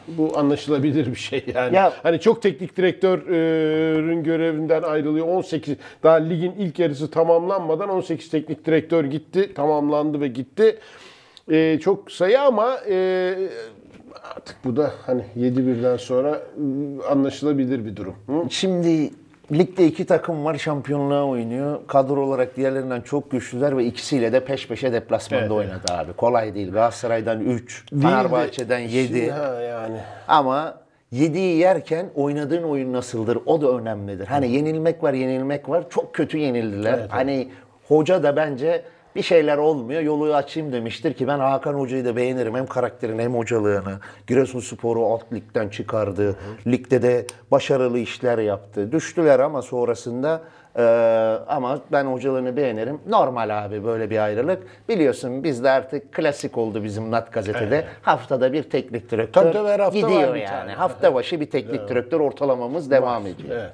[0.07, 1.75] bu anlaşılabilir bir şey yani.
[1.75, 5.27] Ya- hani çok teknik direktörün görevinden ayrılıyor.
[5.27, 10.77] 18 daha ligin ilk yarısı tamamlanmadan 18 teknik direktör gitti, tamamlandı ve gitti.
[11.51, 13.35] Ee, çok sayı ama e,
[14.35, 18.15] artık bu da hani 7-1'den sonra e, anlaşılabilir bir durum.
[18.27, 18.33] Hı?
[18.49, 19.09] Şimdi
[19.51, 21.79] ligde iki takım var şampiyonluğa oynuyor.
[21.87, 26.13] Kadro olarak diğerlerinden çok güçlüler ve ikisiyle de peş peşe deplasmanda Evet, oynadı abi.
[26.13, 26.71] Kolay değil.
[26.71, 29.07] Galatasaray'dan 3, Değil de- Fenerbahçe'den 7.
[29.07, 29.97] Şimdi ha yani.
[30.27, 30.75] Ama
[31.11, 33.37] yediği yerken oynadığın oyun nasıldır?
[33.45, 34.27] O da önemlidir.
[34.27, 35.83] Hani yenilmek var, yenilmek var.
[35.89, 36.99] Çok kötü yenildiler.
[37.09, 37.47] Hani
[37.87, 38.81] hoca da bence
[39.15, 40.01] bir şeyler olmuyor.
[40.01, 42.55] Yolu açayım demiştir ki ben Hakan Hoca'yı da beğenirim.
[42.55, 43.99] Hem karakterini hem hocalığını.
[44.27, 46.35] Giresunspor'u alt ligden çıkardı.
[46.67, 48.91] Ligde de başarılı işler yaptı.
[48.91, 50.41] Düştüler ama sonrasında
[50.77, 50.81] ee,
[51.47, 52.99] ama ben hocalarını beğenirim.
[53.07, 54.63] Normal abi böyle bir ayrılık.
[54.89, 57.85] Biliyorsun bizde artık klasik oldu bizim Nat gazetede.
[58.01, 60.71] Haftada bir teknik direktör Tabii tabii, hafta gidiyor yani.
[60.71, 63.55] Hafta başı bir teknik direktör ortalamamız devam ediyor.
[63.59, 63.73] Evet.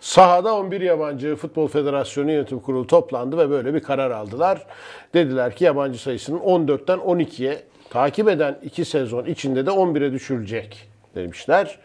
[0.00, 4.66] Sahada 11 yabancı Futbol Federasyonu Yönetim Kurulu toplandı ve böyle bir karar aldılar.
[5.14, 11.78] Dediler ki yabancı sayısının 14'ten 12'ye takip eden 2 sezon içinde de 11'e düşürülecek demişler.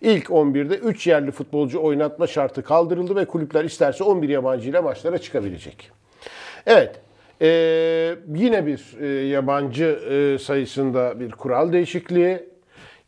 [0.00, 5.18] İlk 11'de 3 yerli futbolcu oynatma şartı kaldırıldı ve kulüpler isterse 11 yabancı ile maçlara
[5.18, 5.90] çıkabilecek.
[6.66, 7.00] Evet.
[7.42, 12.49] Ee, yine bir e, yabancı e, sayısında bir kural değişikliği.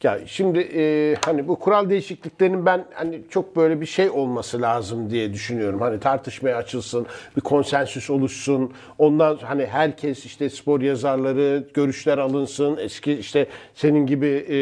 [0.03, 5.11] Ya şimdi e, hani bu kural değişikliklerinin ben hani çok böyle bir şey olması lazım
[5.11, 5.81] diye düşünüyorum.
[5.81, 8.73] Hani tartışmaya açılsın, bir konsensüs oluşsun.
[8.99, 12.77] Ondan hani herkes işte spor yazarları görüşler alınsın.
[12.77, 14.57] Eski işte senin gibi e,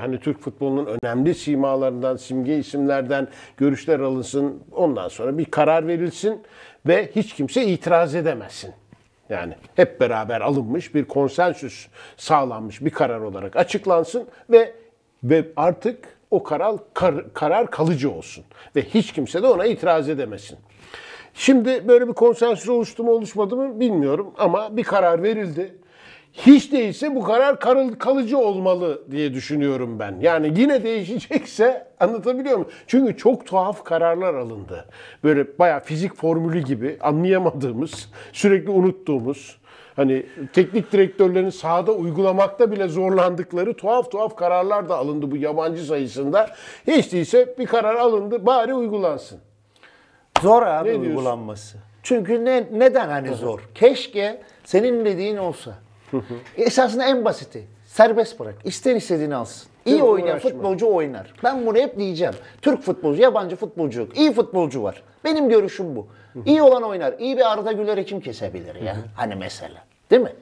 [0.00, 4.62] hani Türk futbolunun önemli simalarından, simge isimlerden görüşler alınsın.
[4.72, 6.42] Ondan sonra bir karar verilsin
[6.86, 8.74] ve hiç kimse itiraz edemesin.
[9.30, 11.86] Yani hep beraber alınmış bir konsensüs
[12.16, 14.74] sağlanmış bir karar olarak açıklansın ve
[15.24, 18.44] ve artık o karar kar- karar kalıcı olsun
[18.76, 20.58] ve hiç kimse de ona itiraz edemesin.
[21.34, 25.74] Şimdi böyle bir konsensüs oluştu mu oluşmadı mı bilmiyorum ama bir karar verildi.
[26.46, 27.60] Hiç değilse bu karar
[27.98, 30.16] kalıcı olmalı diye düşünüyorum ben.
[30.20, 32.70] Yani yine değişecekse anlatabiliyor muyum?
[32.86, 34.84] Çünkü çok tuhaf kararlar alındı.
[35.24, 39.58] Böyle bayağı fizik formülü gibi anlayamadığımız, sürekli unuttuğumuz,
[39.96, 46.50] hani teknik direktörlerin sahada uygulamakta bile zorlandıkları tuhaf tuhaf kararlar da alındı bu yabancı sayısında.
[46.86, 49.40] Hiç değilse bir karar alındı bari uygulansın.
[50.42, 51.10] Zor abi Ne diyorsun?
[51.10, 51.78] uygulanması.
[52.02, 53.60] Çünkü ne, neden hani zor?
[53.74, 55.74] Keşke senin dediğin olsa.
[56.56, 57.64] Esasında en basiti.
[57.86, 58.54] Serbest bırak.
[58.64, 59.68] İster istediğini alsın.
[59.86, 60.02] İyi mi?
[60.02, 60.50] oynayan Uğraşma.
[60.50, 61.34] futbolcu oynar.
[61.44, 62.34] Ben bunu hep diyeceğim.
[62.62, 64.18] Türk futbolcu, yabancı futbolcu yok.
[64.18, 65.02] İyi futbolcu var.
[65.24, 66.06] Benim görüşüm bu.
[66.46, 67.14] İyi olan oynar.
[67.18, 68.96] İyi bir Arda Güler'i kim kesebilir ya?
[69.16, 69.84] Hani mesela.
[70.10, 70.32] Değil mi?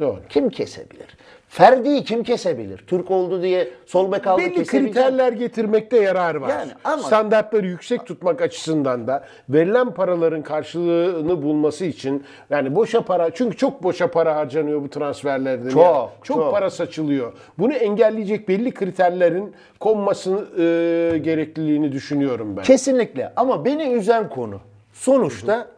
[0.00, 0.20] Doğru.
[0.28, 1.06] Kim kesebilir?
[1.52, 2.78] Ferdi'yi kim kesebilir?
[2.86, 6.48] Türk oldu diye sol bek aldı Belli kriterler getirmekte yarar var.
[6.48, 13.30] Yani ama- Standartları yüksek tutmak açısından da verilen paraların karşılığını bulması için yani boşa para
[13.30, 15.70] çünkü çok boşa para harcanıyor bu transferlerde.
[15.70, 16.52] Çok, Yani çok, çok.
[16.52, 17.32] para saçılıyor.
[17.58, 22.62] Bunu engelleyecek belli kriterlerin konmasını e, gerekliliğini düşünüyorum ben.
[22.62, 24.60] Kesinlikle ama beni üzen konu
[24.92, 25.68] sonuçta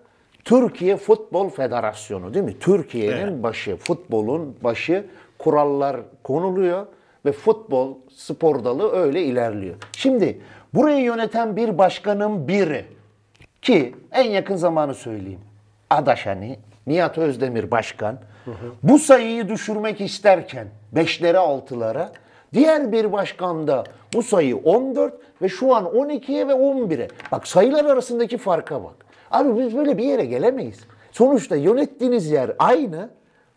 [0.44, 2.58] Türkiye Futbol Federasyonu değil mi?
[2.60, 5.04] Türkiye'nin başı, futbolun başı
[5.38, 6.86] kurallar konuluyor
[7.24, 9.74] ve futbol spor dalı öyle ilerliyor.
[9.92, 10.40] Şimdi
[10.74, 12.84] burayı yöneten bir başkanın biri
[13.62, 15.40] ki en yakın zamanı söyleyeyim.
[15.90, 18.18] Adaşani, Nihat Özdemir Başkan
[18.82, 22.08] bu sayıyı düşürmek isterken 5'lere 6'lara
[22.52, 27.08] diğer bir başkan da bu sayı 14 ve şu an 12'ye ve 11'e.
[27.32, 28.94] Bak sayılar arasındaki farka bak.
[29.30, 30.80] Abi biz böyle bir yere gelemeyiz.
[31.12, 33.08] Sonuçta yönettiğiniz yer aynı.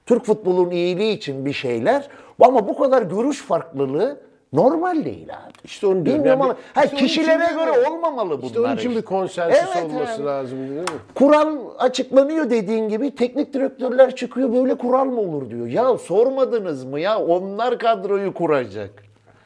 [0.08, 2.08] Türk futbolunun iyiliği için bir şeyler
[2.41, 4.20] ama bu kadar görüş farklılığı
[4.54, 5.54] normal değil abi.
[5.63, 6.24] İşte onu diyorum.
[6.24, 8.43] Bilmiyorum Yani ama işte kişilere göre olmamalı bunlar.
[8.48, 10.26] İşte onun için bir konsensus Evet olması abi.
[10.26, 10.86] lazım değil mi?
[11.15, 15.67] Kural açıklanıyor dediğin gibi teknik direktörler çıkıyor böyle kural mı olur diyor.
[15.67, 19.04] Ya sormadınız mı ya onlar kadroyu kuracak.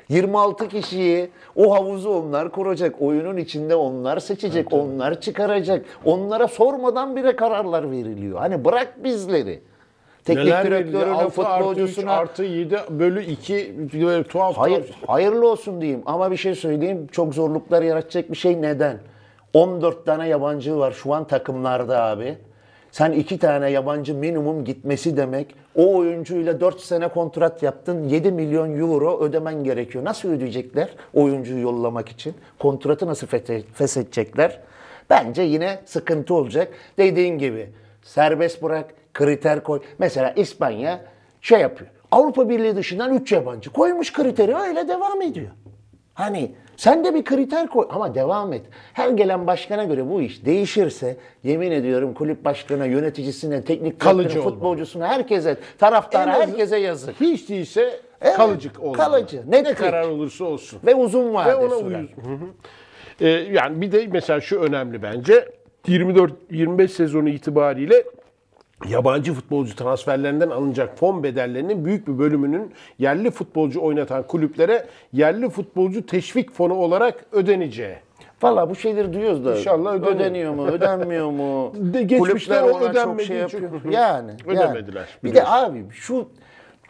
[0.10, 2.96] 26 kişiyi o havuzu onlar kuracak.
[3.02, 5.86] Oyunun içinde onlar seçecek, onlar çıkaracak.
[6.06, 8.40] Onlara sormadan bile kararlar veriliyor.
[8.40, 9.62] Hani bırak bizleri.
[10.26, 12.12] Teknik Neler direktörüne, 6 artı 3 futbolcusuna.
[12.12, 15.10] artı 7 bölü 2 böyle tuhaf Hayır, tuhaf.
[15.10, 18.98] hayırlı olsun diyeyim ama bir şey söyleyeyim çok zorluklar yaratacak bir şey neden?
[19.54, 22.38] 14 tane yabancı var şu an takımlarda abi.
[22.92, 25.56] Sen iki tane yabancı minimum gitmesi demek.
[25.76, 28.04] O oyuncuyla 4 sene kontrat yaptın.
[28.04, 30.06] 7 milyon euro ödemen gerekiyor.
[30.06, 32.34] Nasıl ödeyecekler oyuncuyu yollamak için?
[32.60, 33.28] Kontratı nasıl
[33.74, 34.60] feshedecekler?
[35.10, 36.68] Bence yine sıkıntı olacak.
[36.98, 37.70] Dediğin gibi
[38.04, 39.80] serbest bırak, kriter koy.
[40.00, 41.02] Mesela İspanya
[41.42, 41.92] şey yapıyor.
[42.12, 45.52] Avrupa Birliği dışından 3 yabancı koymuş kriteri öyle devam ediyor.
[46.14, 48.62] Hani sen de bir kriter koy ama devam et.
[48.94, 55.08] Her gelen başkana göre bu iş değişirse yemin ediyorum kulüp başkanına, yöneticisine, teknik Kalıcı futbolcusuna,
[55.08, 57.22] herkese, taraftara, herkese yazık.
[57.22, 58.98] Hiç değilse Evet, kalıcı olmalı.
[58.98, 60.80] kalıcı, Ne karar olursa olsun.
[60.86, 62.08] Ve uzun vade Ve ona hı.
[63.22, 65.50] Ee, yani bir de mesela şu önemli bence.
[65.88, 68.04] 24-25 sezonu itibariyle
[68.90, 76.06] yabancı futbolcu transferlerinden alınacak fon bedellerinin büyük bir bölümünün yerli futbolcu oynatan kulüplere yerli futbolcu
[76.06, 77.96] teşvik fonu olarak ödeneceği.
[78.42, 80.16] Valla bu şeyleri duyuyoruz da İnşallah ödeniyor.
[80.16, 81.74] ödeniyor mu, ödenmiyor mu?
[81.76, 83.72] De- geçmişte Kulüpler o ödenmediği şey yapıyor.
[83.92, 85.08] Yani, Ödemediler, yani.
[85.24, 86.30] Bir de abi şu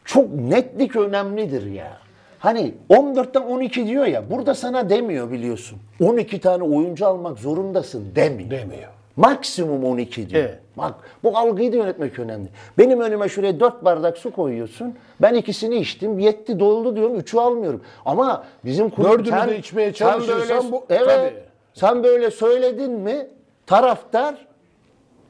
[0.05, 1.97] çok netlik önemlidir ya.
[2.39, 5.79] Hani 14'ten 12 diyor ya burada sana demiyor biliyorsun.
[6.03, 8.51] 12 tane oyuncu almak zorundasın demiyor.
[8.51, 8.89] Demiyor.
[9.15, 10.43] Maksimum 12 diyor.
[10.43, 10.59] Evet.
[10.81, 12.47] Bak bu algıyı da yönetmek önemli.
[12.77, 14.95] Benim önüme şuraya 4 bardak su koyuyorsun.
[15.21, 16.19] Ben ikisini içtim.
[16.19, 17.15] Yetti doldu diyorum.
[17.19, 17.81] Üçü almıyorum.
[18.05, 19.09] Ama bizim kulüp...
[19.11, 21.05] Dördünü de içmeye sen çalışırsan bu- Evet.
[21.07, 21.33] tabii.
[21.73, 23.27] Sen böyle söyledin mi
[23.65, 24.35] taraftar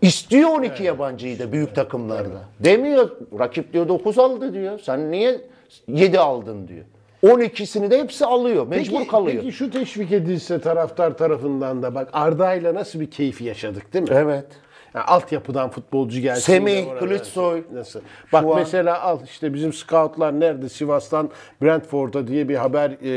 [0.01, 2.41] istiyor 12 yabancıyı da büyük takımlarda.
[2.59, 3.09] Demiyor
[3.39, 4.79] rakip diyor 9 aldı diyor.
[4.79, 5.41] Sen niye
[5.87, 6.85] 7 aldın diyor.
[7.23, 8.67] 12'sini de hepsi alıyor.
[8.67, 9.37] Mecbur Peki, kalıyor.
[9.43, 14.15] peki şu teşvik edilse taraftar tarafından da bak Arda'yla nasıl bir keyif yaşadık değil mi?
[14.17, 14.45] Evet.
[14.95, 16.41] Yani altyapıdan futbolcu gelsin.
[16.41, 16.99] Semih.
[16.99, 17.63] Kılıçsoy.
[17.73, 17.99] Nasıl?
[18.33, 20.69] Bak an- mesela al işte bizim scoutlar nerede?
[20.69, 21.29] Sivas'tan
[21.61, 23.09] Brentford'a diye bir haber e,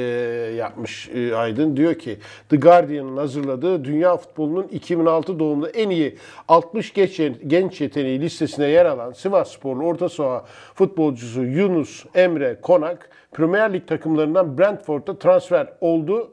[0.54, 1.76] yapmış e, Aydın.
[1.76, 8.20] Diyor ki The Guardian'ın hazırladığı dünya futbolunun 2006 doğumlu en iyi 60 genç, genç yeteneği
[8.20, 15.18] listesine yer alan Sivas Sporlu orta saha futbolcusu Yunus Emre Konak Premier Lig takımlarından Brentford'a
[15.18, 16.30] transfer oldu.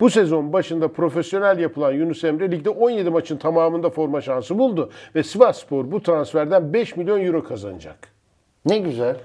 [0.00, 5.22] Bu sezon başında profesyonel yapılan Yunus Emre ligde 17 maçın tamamında forma şansı buldu ve
[5.22, 8.08] Sivasspor bu transferden 5 milyon euro kazanacak.
[8.66, 9.16] Ne güzel.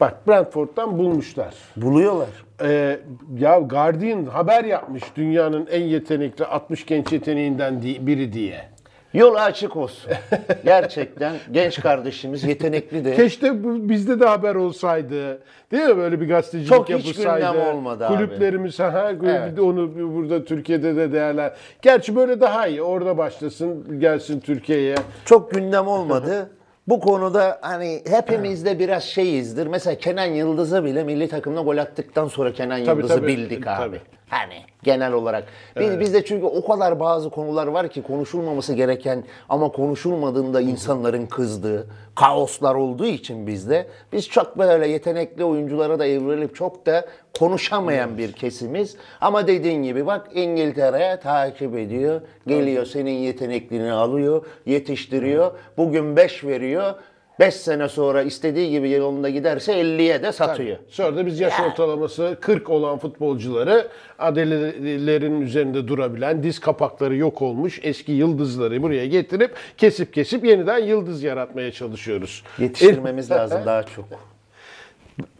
[0.00, 1.54] Bak Brentford'dan bulmuşlar.
[1.76, 2.28] Buluyorlar.
[2.62, 3.00] Ee,
[3.38, 8.73] ya Guardian haber yapmış dünyanın en yetenekli 60 genç yeteneğinden biri diye.
[9.14, 10.12] Yolu açık olsun.
[10.64, 13.16] Gerçekten genç kardeşimiz yetenekli de.
[13.16, 15.42] Keşke bu, bizde de haber olsaydı.
[15.72, 15.96] Değil mi?
[15.96, 17.52] Böyle bir gazetecilik Çok hiç yapılsaydı.
[17.52, 18.16] gündem olmadı abi.
[18.16, 19.60] Kulüplerimiz ha, bir Evet.
[19.60, 21.52] onu burada Türkiye'de de değerler.
[21.82, 22.82] Gerçi böyle daha iyi.
[22.82, 24.94] Orada başlasın, gelsin Türkiye'ye.
[25.24, 26.50] Çok gündem olmadı.
[26.88, 29.66] Bu konuda hani hepimizde biraz şeyizdir.
[29.66, 33.26] Mesela Kenan Yıldız'a bile milli takımda gol attıktan sonra Kenan Tabii, Yıldız'ı tabii.
[33.26, 33.78] bildik abi.
[33.78, 34.00] Tabii.
[34.34, 35.44] Hani genel olarak.
[35.80, 41.86] Biz, Bizde çünkü o kadar bazı konular var ki konuşulmaması gereken ama konuşulmadığında insanların kızdığı
[42.14, 47.04] kaoslar olduğu için bizde biz çok böyle yetenekli oyunculara da evrilip çok da
[47.38, 48.96] konuşamayan bir kesimiz.
[49.20, 52.20] Ama dediğin gibi bak İngiltere takip ediyor.
[52.46, 55.52] Geliyor senin yetenekliliğini alıyor, yetiştiriyor.
[55.76, 56.94] Bugün 5 veriyor.
[57.40, 60.76] 5 sene sonra istediği gibi yolunda giderse 50'ye de satıyor.
[60.88, 67.80] Sonra da biz yaş ortalaması 40 olan futbolcuları adelelerinin üzerinde durabilen, diz kapakları yok olmuş
[67.82, 72.42] eski yıldızları buraya getirip kesip kesip yeniden yıldız yaratmaya çalışıyoruz.
[72.58, 74.04] Yetiştirmemiz lazım daha çok.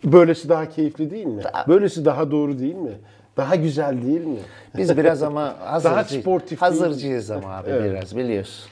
[0.04, 1.42] Böylesi daha keyifli değil mi?
[1.68, 2.92] Böylesi daha doğru değil mi?
[3.36, 4.38] Daha güzel değil mi?
[4.76, 8.70] Biz biraz ama hazırcı, sportif değil hazırcıyız ama abi biraz biliyorsun.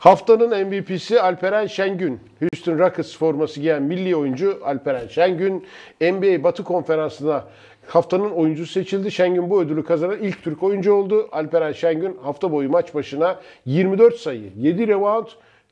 [0.00, 2.20] Haftanın MVP'si Alperen Şengün.
[2.40, 5.66] Houston Rockets forması giyen milli oyuncu Alperen Şengün.
[6.00, 7.44] NBA Batı Konferansı'na
[7.86, 9.10] haftanın oyuncusu seçildi.
[9.10, 11.28] Şengün bu ödülü kazanan ilk Türk oyuncu oldu.
[11.32, 15.26] Alperen Şengün hafta boyu maç başına 24 sayı, 7 rebound,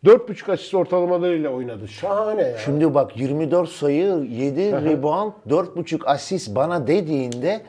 [0.05, 1.89] 4.5 asist ortalamalarıyla oynadı.
[1.89, 2.59] Şahane ya.
[2.59, 7.61] Şimdi bak 24 sayı, 7 rebound, 4.5 asist bana dediğinde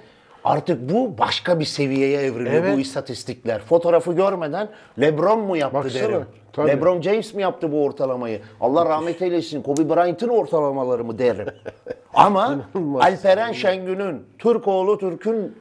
[0.44, 2.76] artık bu başka bir seviyeye evriliyor Evet.
[2.78, 3.62] bu istatistikler.
[3.62, 4.70] Fotoğrafı görmeden
[5.02, 6.26] LeBron mu yaptı Baksana, derim.
[6.54, 6.68] Tabii.
[6.68, 8.40] LeBron James mi yaptı bu ortalamayı?
[8.62, 9.62] Allah rahmet eylesin.
[9.62, 11.48] Kobe Bryant'ın ortalamaları mı derim.
[12.14, 12.60] Ama.
[13.00, 15.56] Alperen Şengün'ün, Türkoğlu Türk'ün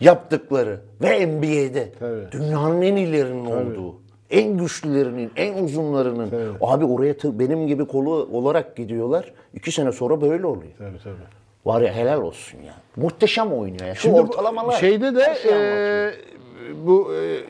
[0.00, 2.32] yaptıkları ve NBA'de Tabii.
[2.32, 3.94] dünyanın en iyilerinin olduğu,
[4.30, 6.30] en güçlülerinin, en uzunlarının.
[6.60, 9.32] Abi oraya benim gibi kolu olarak gidiyorlar.
[9.54, 10.72] İki sene sonra böyle oluyor.
[10.78, 11.14] Tabii tabii.
[11.66, 12.74] Var ya helal olsun ya.
[12.96, 13.94] Muhteşem oynuyor ya.
[13.94, 14.72] Şu Şimdi ortalamalar.
[14.72, 15.54] Şeyde de anlatıyor.
[15.54, 16.12] e,
[16.86, 17.40] bu e,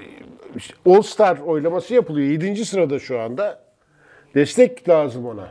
[0.87, 2.29] All Star oylaması yapılıyor.
[2.29, 2.65] 7.
[2.65, 3.59] sırada şu anda.
[4.35, 5.49] Destek lazım ona.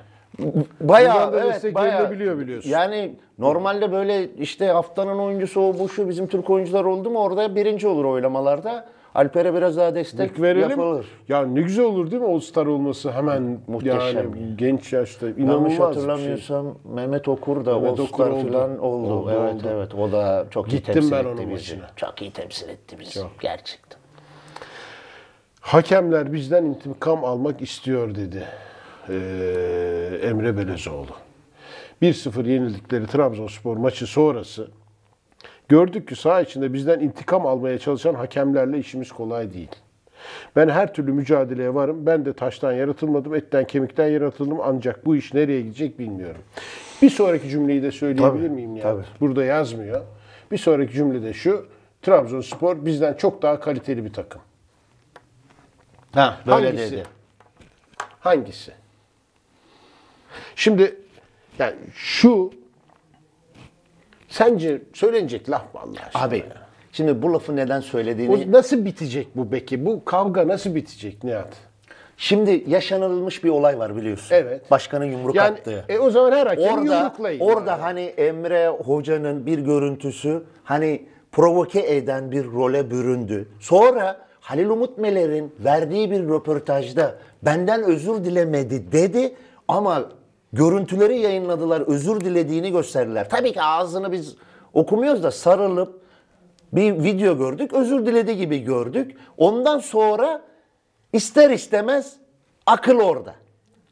[0.81, 1.99] Bayağı Buradan da evet bayağı.
[2.03, 2.69] verilebiliyor biliyorsun.
[2.69, 7.55] Yani normalde böyle işte haftanın oyuncusu o bu şu bizim Türk oyuncular oldu mu orada
[7.55, 8.85] birinci olur oylamalarda.
[9.15, 10.69] Alper'e biraz daha destek verelim.
[10.69, 11.05] yapılır.
[11.29, 14.55] Ya ne güzel olur değil mi All Star olması hemen Muhteşem yani ya.
[14.55, 15.85] genç yaşta Yanlış inanılmaz bir şey.
[15.85, 18.51] hatırlamıyorsam Mehmet Okur da Mehmet All Star oldu.
[18.51, 19.13] falan oldu.
[19.13, 19.67] Oldu, evet oldu.
[19.73, 21.51] evet o da çok iyi Gittim temsil ben etti onun bizi.
[21.51, 21.87] maçına.
[21.95, 23.19] Çok iyi temsil etti bizi.
[23.41, 23.99] Gerçekten.
[25.63, 28.43] Hakemler bizden intikam almak istiyor dedi
[29.10, 31.12] ee, Emre Belezoğlu.
[32.02, 34.67] 1-0 yenildikleri Trabzonspor maçı sonrası
[35.69, 39.71] gördük ki saha içinde bizden intikam almaya çalışan hakemlerle işimiz kolay değil.
[40.56, 42.06] Ben her türlü mücadeleye varım.
[42.06, 44.58] Ben de taştan yaratılmadım, etten kemikten yaratıldım.
[44.63, 46.41] Ancak bu iş nereye gidecek bilmiyorum.
[47.02, 48.84] Bir sonraki cümleyi de söyleyebilir Tabii, miyim ya?
[48.84, 49.06] tabii.
[49.21, 50.02] Burada yazmıyor.
[50.52, 51.65] Bir sonraki cümlede şu.
[52.02, 54.41] Trabzonspor bizden çok daha kaliteli bir takım.
[56.13, 56.91] Ha böyle Hangisi?
[56.91, 57.04] dedi.
[58.19, 58.71] Hangisi?
[60.56, 60.95] Şimdi
[61.60, 62.54] yani şu
[64.30, 66.23] sence söylenecek laf mı Allah aşkına?
[66.23, 66.43] Abi
[66.91, 69.86] şimdi bu lafı neden söylediğini O nasıl bitecek bu peki?
[69.86, 71.54] Bu kavga nasıl bitecek Nihat?
[72.17, 74.36] Şimdi yaşanılmış bir olay var biliyorsun.
[74.36, 74.71] Evet.
[74.71, 75.86] Başkanın yumruk Yani attığı.
[75.89, 77.39] e, o zaman her hakem orada yumruklayın.
[77.39, 83.49] orada hani Emre Hoca'nın bir görüntüsü hani provoke eden bir role büründü.
[83.60, 89.36] Sonra Halil Umut Meler'in verdiği bir röportajda benden özür dilemedi dedi
[89.67, 90.10] ama
[90.53, 93.29] görüntüleri yayınladılar özür dilediğini gösterdiler.
[93.29, 94.36] Tabii ki ağzını biz
[94.73, 96.01] okumuyoruz da sarılıp
[96.73, 99.17] bir video gördük özür diledi gibi gördük.
[99.38, 100.41] Ondan sonra
[101.13, 102.13] ister istemez
[102.65, 103.36] akıl orada.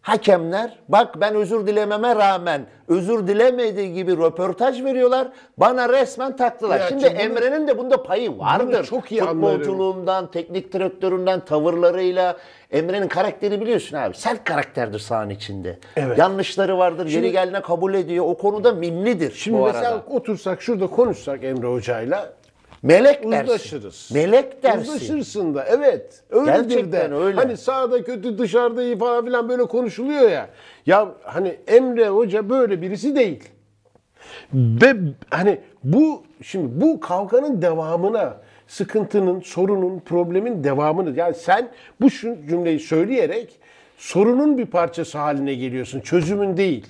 [0.02, 5.28] Hakemler bak ben özür dilememe rağmen özür dilemediği gibi röportaj veriyorlar.
[5.58, 6.80] Bana resmen taktılar.
[6.80, 8.86] Ya Şimdi bunu- Emre'nin de bunda payı vardır.
[8.86, 9.42] çok iyi anlarım.
[9.58, 12.38] Futbolculuğundan, teknik direktöründen, tavırlarıyla.
[12.72, 14.16] Emre'nin karakteri biliyorsun abi.
[14.18, 15.80] Sert karakterdir sahanın içinde.
[15.96, 16.18] Evet.
[16.18, 17.06] Yanlışları vardır.
[17.06, 18.26] yeri geldiğine kabul ediyor.
[18.28, 20.04] O konuda mimlidir Şimdi mesela arada.
[20.10, 22.34] otursak şurada konuşsak Emre Hoca'yla
[22.84, 23.44] Melek dersin.
[23.44, 24.10] uzlaşırız.
[24.14, 24.94] Melek dersin.
[24.94, 26.24] Uzlaşırsın da evet.
[26.30, 27.16] Öyledir Gerçekten de.
[27.16, 27.36] öyle.
[27.36, 30.50] Hani sağda kötü dışarıda iyi falan filan böyle konuşuluyor ya.
[30.86, 33.44] Ya hani Emre Hoca böyle birisi değil.
[34.54, 34.94] Ve
[35.30, 41.70] hani bu şimdi bu kavganın devamına sıkıntının, sorunun, problemin devamını yani sen
[42.02, 43.60] bu şu cümleyi söyleyerek
[43.98, 46.00] sorunun bir parçası haline geliyorsun.
[46.00, 46.88] Çözümün değil.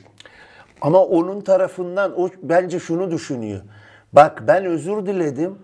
[0.82, 3.62] Ama onun tarafından o bence şunu düşünüyor.
[4.14, 5.58] Bak ben özür diledim.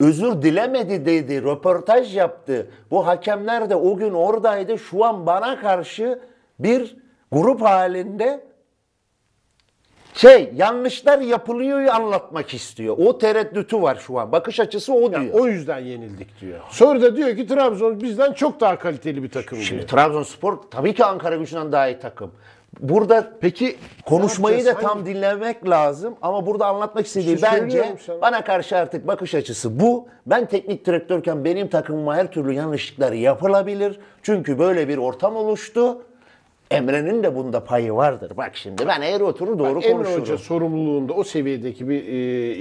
[0.00, 1.42] Özür dilemedi dedi.
[1.42, 2.70] Röportaj yaptı.
[2.90, 4.78] Bu hakemler de o gün oradaydı.
[4.78, 6.18] Şu an bana karşı
[6.58, 6.96] bir
[7.32, 8.48] grup halinde
[10.14, 12.96] şey yanlışlar yapılıyor anlatmak istiyor.
[12.98, 14.32] O tereddütü var şu an.
[14.32, 15.34] Bakış açısı o diyor.
[15.34, 16.60] O yüzden yenildik diyor.
[16.70, 19.88] Sonra da diyor ki Trabzon bizden çok daha kaliteli bir takım Şimdi diyor.
[19.88, 22.30] Trabzonspor tabii ki Ankara gücünden daha iyi takım.
[22.80, 23.76] Burada Peki
[24.06, 28.20] Konuşmayı da tam dinlemek lazım ama burada anlatmak istediği İşte bence söylüyorum sana.
[28.20, 30.08] bana karşı artık bakış açısı bu.
[30.26, 34.00] Ben teknik direktörken benim takımıma her türlü yanlışlıklar yapılabilir.
[34.22, 36.02] Çünkü böyle bir ortam oluştu.
[36.70, 38.32] Emre'nin de bunda payı vardır.
[38.36, 40.20] Bak şimdi ben eğri oturur doğru Emre konuşurum.
[40.20, 42.04] Hoca sorumluluğunda o seviyedeki bir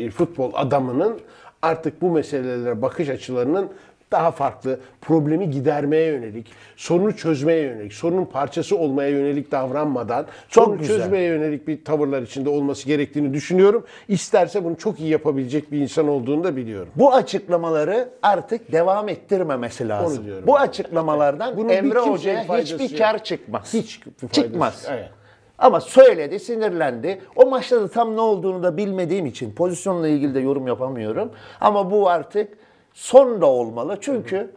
[0.06, 1.20] e, futbol adamının
[1.62, 3.70] artık bu meselelere bakış açılarının
[4.12, 10.98] daha farklı, problemi gidermeye yönelik, sorunu çözmeye yönelik, sorunun parçası olmaya yönelik davranmadan, sorunu güzel.
[10.98, 13.86] çözmeye yönelik bir tavırlar içinde olması gerektiğini düşünüyorum.
[14.08, 16.90] İsterse bunu çok iyi yapabilecek bir insan olduğunu da biliyorum.
[16.96, 20.18] Bu açıklamaları artık devam ettirmemesi lazım.
[20.18, 20.48] Onu diyorum.
[20.48, 23.74] Bu açıklamalardan Bunun bir Emre kimseye Hoca'ya hiçbir kar çıkmaz.
[23.74, 24.86] Hiç bir faydası çıkmaz.
[24.90, 25.10] Evet.
[25.58, 27.22] Ama söyledi, sinirlendi.
[27.36, 31.32] O maçta da tam ne olduğunu da bilmediğim için pozisyonla ilgili de yorum yapamıyorum.
[31.62, 32.58] Ama bu artık
[32.98, 33.98] son da olmalı.
[34.02, 34.52] Çünkü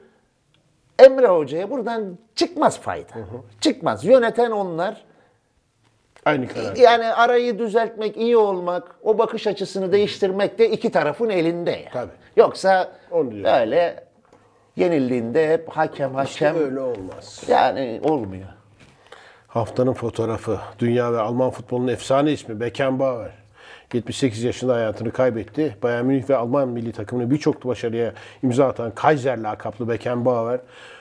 [0.98, 3.12] Emre Hoca'ya buradan çıkmaz fayda.
[3.60, 4.04] Çıkmaz.
[4.04, 5.04] Yöneten onlar.
[6.24, 6.76] Aynı karar.
[6.76, 11.90] Yani arayı düzeltmek, iyi olmak, o bakış açısını değiştirmek de iki tarafın elinde ya.
[11.92, 12.12] Tabii.
[12.36, 12.92] Yoksa
[13.44, 14.04] öyle
[14.76, 17.42] yenildiğinde hep hakem hakem Öyle olmaz.
[17.48, 18.48] yani olmuyor.
[19.48, 20.58] Haftanın fotoğrafı.
[20.78, 23.39] Dünya ve Alman futbolunun efsane ismi Beckenbauer.
[23.94, 25.76] 78 yaşında hayatını kaybetti.
[25.82, 28.12] Bayern Münih ve Alman milli takımının birçok başarıya
[28.42, 30.60] imza atan Kaiser lakaplı Beckenbauer,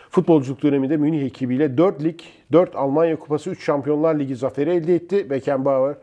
[0.09, 2.19] futbolculuk döneminde Münih ekibiyle 4 lig,
[2.51, 5.29] 4 Almanya Kupası, 3 Şampiyonlar Ligi zaferi elde etti.
[5.29, 5.95] Beckenbauer,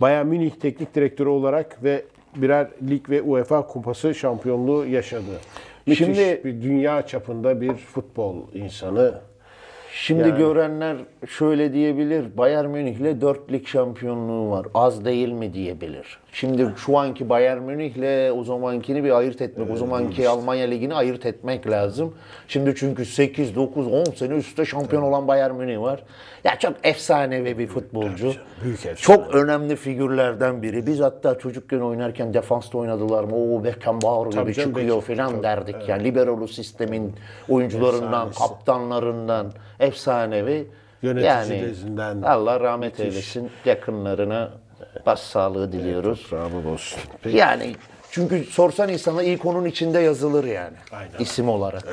[0.00, 2.04] Bayern Münih teknik direktörü olarak ve
[2.36, 5.22] birer lig ve UEFA Kupası şampiyonluğu yaşadı.
[5.86, 9.20] Müthiş Şimdi- bir dünya çapında bir futbol insanı.
[9.92, 10.38] Şimdi Yani.
[10.38, 10.96] görenler
[11.28, 12.36] şöyle diyebilir.
[12.36, 14.66] Bayern Münih'le 4 lig şampiyonluğu var.
[14.74, 16.18] Az değil mi diyebilir.
[16.32, 21.26] Şimdi şu anki Bayern Münih'le o zamankini bir ayırt etmek, o zamanki Almanya Ligi'ni ayırt
[21.26, 22.14] etmek lazım.
[22.48, 26.02] Şimdi çünkü 8, 9, 10 sene üstte şampiyon olan Bayern Münih var.
[26.44, 28.32] Ya çok efsanevi bir futbolcu.
[28.64, 28.96] büyük efsane.
[28.96, 30.86] Çok önemli figürlerden biri.
[30.86, 33.36] Biz hatta çocukken oynarken defansta oynadılar mı?
[33.36, 35.28] Oo Beckenbauer Tabii gibi canım, çıkıyor Beckham.
[35.28, 35.88] falan derdik.
[35.88, 37.12] Yani liberolu sistemin
[37.48, 38.38] oyuncularından, Efsanesi.
[38.38, 40.66] kaptanlarından efsanevi.
[41.02, 42.22] Yöneticilerinden.
[42.22, 43.50] Allah rahmet eylesin.
[43.64, 44.50] Yakınlarına
[45.06, 46.26] başsağlığı diliyoruz.
[46.32, 46.98] Bravo olsun.
[47.22, 47.36] Peki.
[47.36, 47.76] Yani
[48.10, 50.76] çünkü sorsan insana ilk onun içinde yazılır yani.
[50.92, 51.18] Aynen.
[51.18, 51.84] İsim olarak.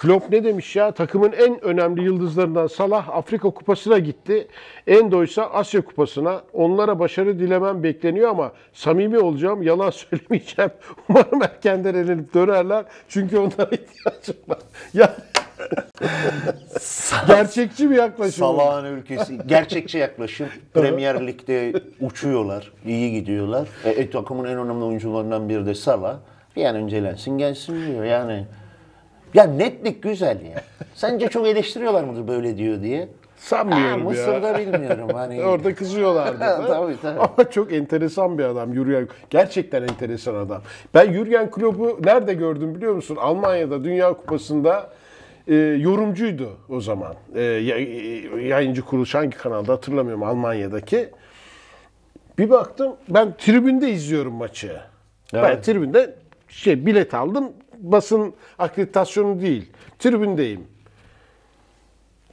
[0.00, 0.92] Klopp ne demiş ya?
[0.92, 4.48] Takımın en önemli yıldızlarından Salah Afrika Kupası'na gitti.
[4.86, 6.42] Endo ise Asya Kupası'na.
[6.52, 10.70] Onlara başarı dilemem bekleniyor ama samimi olacağım, yalan söylemeyeceğim.
[11.08, 12.84] Umarım erkenden elenip dönerler.
[13.08, 14.58] Çünkü onlara ihtiyacım var.
[14.94, 15.16] Ya
[17.26, 18.46] Gerçekçi bir yaklaşım.
[18.46, 18.58] oldu.
[18.58, 19.38] Salah'ın ülkesi.
[19.46, 20.46] Gerçekçi yaklaşım.
[20.74, 22.72] Premier Lig'de uçuyorlar.
[22.86, 23.68] iyi gidiyorlar.
[23.84, 26.16] E, e, takımın en önemli oyuncularından biri de Salah.
[26.56, 28.04] Bir an önce elensin gelsin diyor.
[28.04, 28.46] Yani
[29.34, 30.62] ya netlik güzel ya.
[30.94, 33.08] Sence çok eleştiriyorlar mıdır böyle diyor diye?
[33.36, 34.04] Sanmıyorum Ha, ya.
[34.04, 35.08] Mısır'da bilmiyorum.
[35.14, 36.38] Hani Orada kızıyorlardı.
[36.68, 37.20] Tabii, tabii.
[37.20, 39.08] Ama çok enteresan bir adam Jurgen.
[39.30, 40.62] Gerçekten enteresan adam.
[40.94, 43.16] Ben Jurgen Klopp'u nerede gördüm biliyor musun?
[43.20, 44.90] Almanya'da Dünya Kupası'nda
[45.48, 47.14] e, yorumcuydu o zaman.
[47.34, 47.84] E, ya- e,
[48.42, 51.08] yayıncı kuruluş hangi kanalda hatırlamıyorum Almanya'daki.
[52.38, 54.80] Bir baktım ben tribünde izliyorum maçı.
[55.34, 55.64] Ben Evet.
[55.64, 56.14] tribünde
[56.48, 57.52] şey bilet aldım.
[57.80, 59.72] Basın akreditasyonu değil.
[59.98, 60.66] Tribündeyim.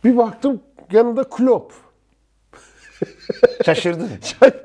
[0.04, 1.74] Bir baktım yanında Klopp.
[3.66, 4.10] şaşırdın.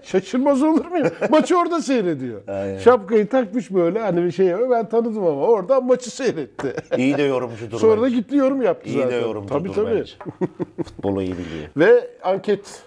[0.03, 1.09] Şaşırmaz olur muyum?
[1.31, 2.41] Maçı orada seyrediyor.
[2.49, 2.79] Aynen.
[2.79, 6.75] Şapkayı takmış böyle hani bir şey ben tanıdım ama oradan maçı seyretti.
[6.97, 7.81] İyi de yorumcudur.
[7.81, 8.17] Sonra da bence.
[8.17, 9.21] gitti yorum yaptı İyi de zaten.
[9.21, 9.99] yorumcudur Tabii tabii.
[9.99, 10.13] bence.
[10.85, 11.69] Futbolu iyi biliyor.
[11.77, 12.83] Ve anket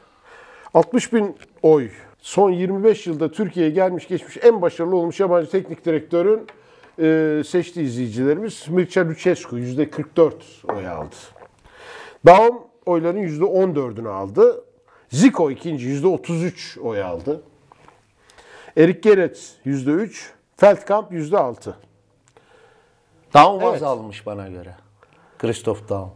[0.73, 1.89] 60 bin oy.
[2.19, 6.47] Son 25 yılda Türkiye'ye gelmiş geçmiş en başarılı olmuş yabancı teknik direktörün
[6.99, 10.33] e, seçtiği izleyicilerimiz Mircea Lucescu %44
[10.75, 11.15] oy aldı.
[12.25, 14.63] Daum oyların %14'ünü aldı.
[15.09, 17.41] Zico ikinci %33 oy aldı.
[18.77, 21.73] Erik Gerets %3, Feldkamp %6.
[23.33, 23.73] Daum Evet.
[23.73, 24.75] az almış bana göre.
[25.39, 26.11] Christoph Daum.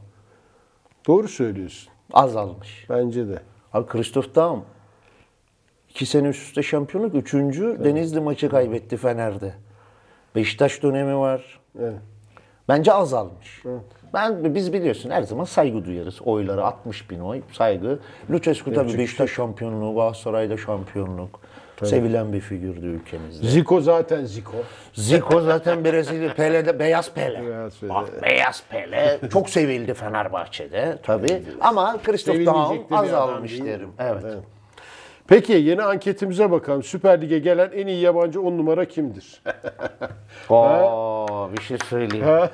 [1.07, 1.93] Doğru söylüyorsun.
[2.13, 2.85] Az almış.
[2.89, 3.41] Bence de.
[3.73, 4.65] Abi Christoph Daum.
[5.89, 7.15] iki sene üst üste şampiyonluk.
[7.15, 9.53] Üçüncü Denizli maçı kaybetti Fener'de.
[10.35, 11.59] Beşiktaş dönemi var.
[11.79, 11.93] Evet.
[12.69, 13.63] Bence az almış.
[14.13, 16.21] Ben biz biliyorsun her zaman saygı duyarız.
[16.21, 17.99] Oyları 60 bin oy saygı.
[18.31, 21.39] Lucescu tabii Beşiktaş şampiyonluğu, Galatasaray'da şampiyonluk.
[21.83, 23.47] Sevilen bir figürdü ülkemizde.
[23.47, 24.57] Zico zaten Zico.
[24.93, 27.45] Zico zaten Brezilya Pele'de beyaz Pele.
[27.45, 27.89] Beyaz Pele.
[27.89, 31.43] Bak beyaz Pele çok sevildi Fenerbahçe'de tabii.
[31.61, 33.67] Ama Christoph Daum de bir az adam almış değil mi?
[33.69, 33.89] derim.
[33.99, 34.23] Evet.
[35.29, 36.83] Peki yeni anketimize bakalım.
[36.83, 39.41] Süper Lig'e gelen en iyi yabancı 10 numara kimdir?
[40.49, 42.25] Aa, bir şey söyleyeyim.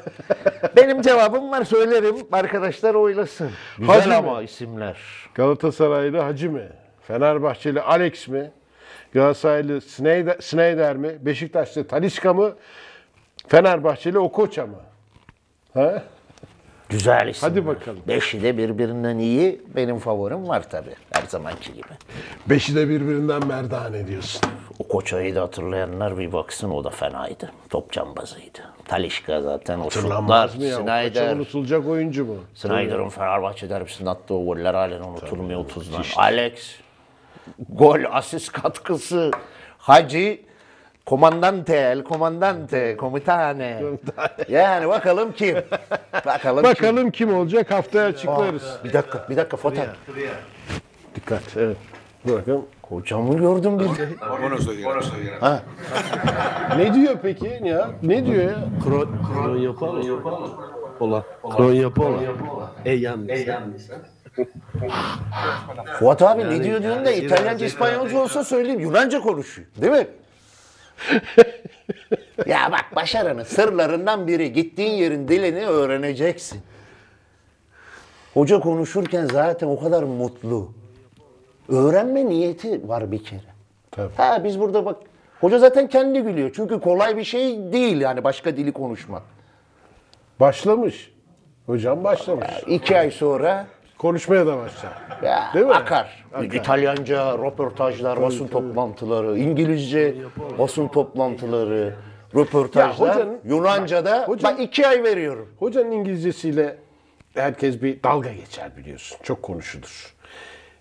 [0.75, 2.15] Benim cevabım var söylerim.
[2.31, 3.49] Arkadaşlar oylasın.
[3.77, 4.45] Güzel Hacı ama mi?
[4.45, 4.97] isimler.
[5.35, 6.69] Galatasaraylı Hacı mi?
[7.01, 8.51] Fenerbahçeli Alex mi?
[9.13, 11.17] Galatasaraylı Snyder, Snyder mi?
[11.21, 12.55] Beşiktaşlı Talisca mı?
[13.47, 14.79] Fenerbahçeli Okocha mı?
[15.73, 16.03] Ha?
[16.89, 17.49] Güzel isim.
[17.49, 17.99] Hadi bakalım.
[18.07, 19.61] Beşi de birbirinden iyi.
[19.75, 20.95] Benim favorim var tabii.
[21.11, 21.87] Her zamanki gibi.
[22.49, 24.41] Beşi de birbirinden merdane diyorsun.
[24.79, 27.51] O Koçay'ı da hatırlayanlar bir baksın o da fenaydı.
[27.69, 28.59] Top cambazıydı.
[28.87, 30.01] Talişka zaten o şutlar.
[30.03, 30.79] Hatırlanmaz mı ya?
[30.79, 31.35] O Snyder.
[31.35, 32.35] unutulacak oyuncu mu?
[32.55, 36.03] Snyder'ın Fenerbahçe derbisinde attığı o goller halen unutulmuyor 30'dan.
[36.15, 36.75] Alex,
[37.69, 39.31] gol, asist katkısı,
[39.77, 40.39] Hacı,
[41.05, 43.81] komandante, el komandante, komitane.
[44.49, 45.55] yani bakalım kim?
[46.25, 46.71] Bakalım, kim?
[46.71, 48.79] Bakalım kim olacak haftaya açıklarız.
[48.83, 49.81] Bir dakika, bir dakika foto.
[51.15, 51.57] Dikkat.
[51.57, 51.77] Evet.
[52.25, 52.65] Bakın.
[52.89, 53.85] Kocamı gördüm bir.
[53.85, 55.09] Días.
[55.39, 55.61] Ha,
[56.77, 57.89] Ne diyor peki ya?
[58.03, 58.55] Ne diyor ya?
[58.83, 60.23] Kron, Kronya Polo.
[60.99, 61.23] Pola.
[61.57, 62.19] Kronya Pola.
[62.85, 63.39] E yanlış.
[65.99, 68.79] Fuat abi ne diyor diyorsun da İtalyanca, İspanyolca olsa söyleyeyim.
[68.79, 69.67] Yunanca konuşuyor.
[69.81, 70.07] Değil mi?
[72.45, 74.53] ya bak başarının sırlarından biri.
[74.53, 76.61] Gittiğin yerin dilini öğreneceksin.
[78.33, 80.71] Hoca konuşurken zaten o kadar mutlu.
[81.69, 83.55] Öğrenme niyeti var bir kere.
[83.91, 84.15] Tabii.
[84.17, 84.97] Ha biz burada bak
[85.41, 86.51] hoca zaten kendi gülüyor.
[86.55, 89.21] Çünkü kolay bir şey değil yani başka dili konuşmak.
[90.39, 91.11] Başlamış.
[91.65, 92.47] Hocam başlamış.
[92.67, 93.67] İki ay sonra
[93.97, 94.91] Konuşmaya da başlar.
[95.23, 95.73] Ya, Değil mi?
[95.73, 96.25] Akar.
[96.53, 100.15] İtalyanca röportajlar, basın toplantıları, İngilizce
[100.59, 101.95] basın toplantıları,
[102.35, 103.07] röportajlar.
[103.07, 105.49] Ya hocanın- Yunanca'da bak iki ay veriyorum.
[105.59, 106.77] Hocanın İngilizcesiyle
[107.33, 109.17] herkes bir dalga geçer biliyorsun.
[109.23, 110.13] Çok konuşulur.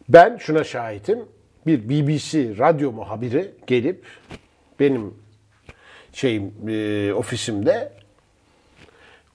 [0.08, 1.18] Ben şuna şahitim.
[1.66, 4.04] Bir BBC radyo muhabiri gelip
[4.80, 5.14] benim
[6.12, 7.92] şeyim e, ofisimde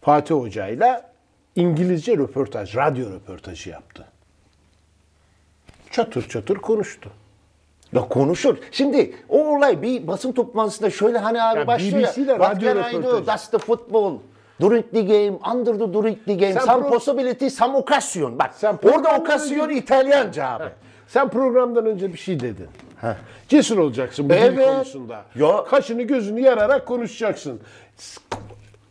[0.02, 1.12] Fatih Hoca'yla
[1.60, 4.06] İngilizce röportaj, radyo röportajı yaptı.
[5.92, 7.10] Çatır çatır konuştu.
[7.94, 8.58] Ya konuşur.
[8.72, 12.38] Şimdi o olay bir basın toplantısında şöyle hani abi Ya başlıyor BBC 'de ya.
[12.38, 13.26] What radyo röportajı.
[13.26, 14.18] That's the football.
[14.62, 18.40] During the game, under the during the game, Sen some pro- possibility, some occasion.
[18.40, 20.64] Bak Sen orada okasyon önce- İtalyanca abi.
[21.08, 22.68] Sen programdan önce bir şey dedin.
[23.48, 24.66] Cesur olacaksın bu Evet.
[24.68, 25.26] konusunda.
[25.36, 27.60] Ya- Kaşını gözünü yararak konuşacaksın.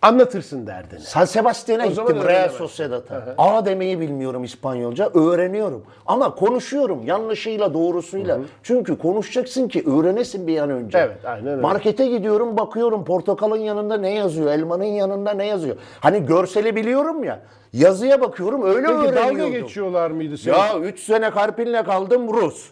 [0.03, 1.01] Anlatırsın derdini.
[1.01, 2.49] San Sebastian'a O zaman gittim Real.
[2.49, 3.34] Sociedad'a.
[3.38, 5.11] A demeyi bilmiyorum İspanyolca.
[5.14, 5.84] Öğreniyorum.
[6.07, 8.38] Ama konuşuyorum yanlışıyla doğrusuyla.
[8.62, 10.99] Çünkü konuşacaksın ki öğrenesin bir an önce.
[10.99, 11.61] Evet, aynen öyle.
[11.62, 15.76] Markete gidiyorum bakıyorum portakalın yanında ne yazıyor, elmanın yanında ne yazıyor.
[16.01, 17.40] Hani görseli biliyorum ya.
[17.72, 19.38] Yazıya bakıyorum öyle Peki öğreniyordum.
[19.38, 20.57] dalga geçiyorlar mıydı senin?
[20.57, 22.70] Ya 3 sene Karpin'le kaldım Rus.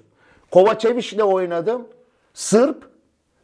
[0.51, 1.89] Kovačević'le oynadım.
[2.35, 2.96] Sırp.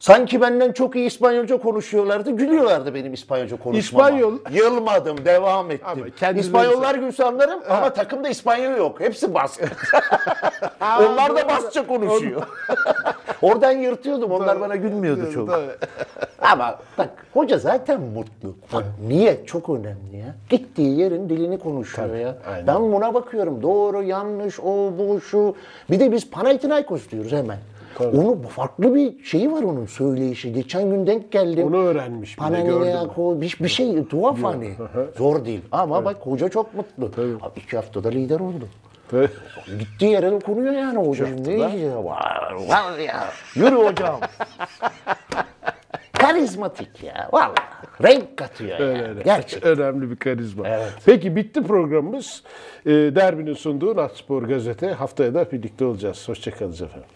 [0.02, 2.30] Sanki benden çok iyi İspanyolca konuşuyorlardı.
[2.30, 4.10] Gülüyorlardı benim İspanyolca konuşmama.
[4.10, 6.12] İspanyol- Yılmadım, devam ettim.
[6.22, 9.00] Ama İspanyollar gülse anlarım ama takımda İspanyol yok.
[9.00, 9.64] Hepsi baskı.
[10.80, 12.42] Onlar da Basça konuşuyor.
[13.42, 14.30] Oradan yırtıyordum.
[14.30, 15.48] Onlar bana gülmüyordu çok.
[15.48, 15.70] Tabii.
[16.40, 18.54] Ama bak hoca zaten mutlu.
[18.72, 20.34] Bak niyet çok önemli ya.
[20.48, 22.36] Gittiği yerin dilini konuşuyor ya.
[22.52, 22.66] aynen.
[22.66, 23.62] Ben buna bakıyorum.
[23.62, 25.56] Doğru, yanlış, o, bu, şu.
[25.90, 27.58] Bir de biz Panathinaikos diyoruz hemen.
[28.00, 30.52] Onun farklı bir şeyi var onun söyleyişi.
[30.52, 31.66] Geçen gün denk geldim.
[31.66, 32.36] Onu öğrenmiş.
[32.36, 34.74] Panathinaikos bir, bir şey tuhaf hani.
[35.16, 35.60] Zor değil.
[35.72, 37.10] Ama bak hoca çok mutlu.
[37.42, 38.68] Abi iki haftada lider oldu.
[39.10, 39.28] Tabii.
[39.78, 41.26] Gittiği yere dokunuyor yani hoca.
[41.26, 42.04] Ne ya?
[42.04, 43.24] Var, var ya.
[43.54, 44.20] Yürü hocam.
[46.12, 47.28] Karizmatik ya.
[47.32, 47.52] Vallahi.
[48.02, 49.08] Renk katıyor Öyle ya.
[49.08, 49.22] öyle.
[49.22, 49.70] Gerçekten.
[49.70, 50.66] Önemli bir karizma.
[51.06, 52.42] Peki bitti programımız.
[52.86, 54.92] Ee, Derbi'nin sunduğu Natspor Gazete.
[54.92, 56.28] Haftaya da birlikte olacağız.
[56.28, 57.08] Hoşçakalın efendim.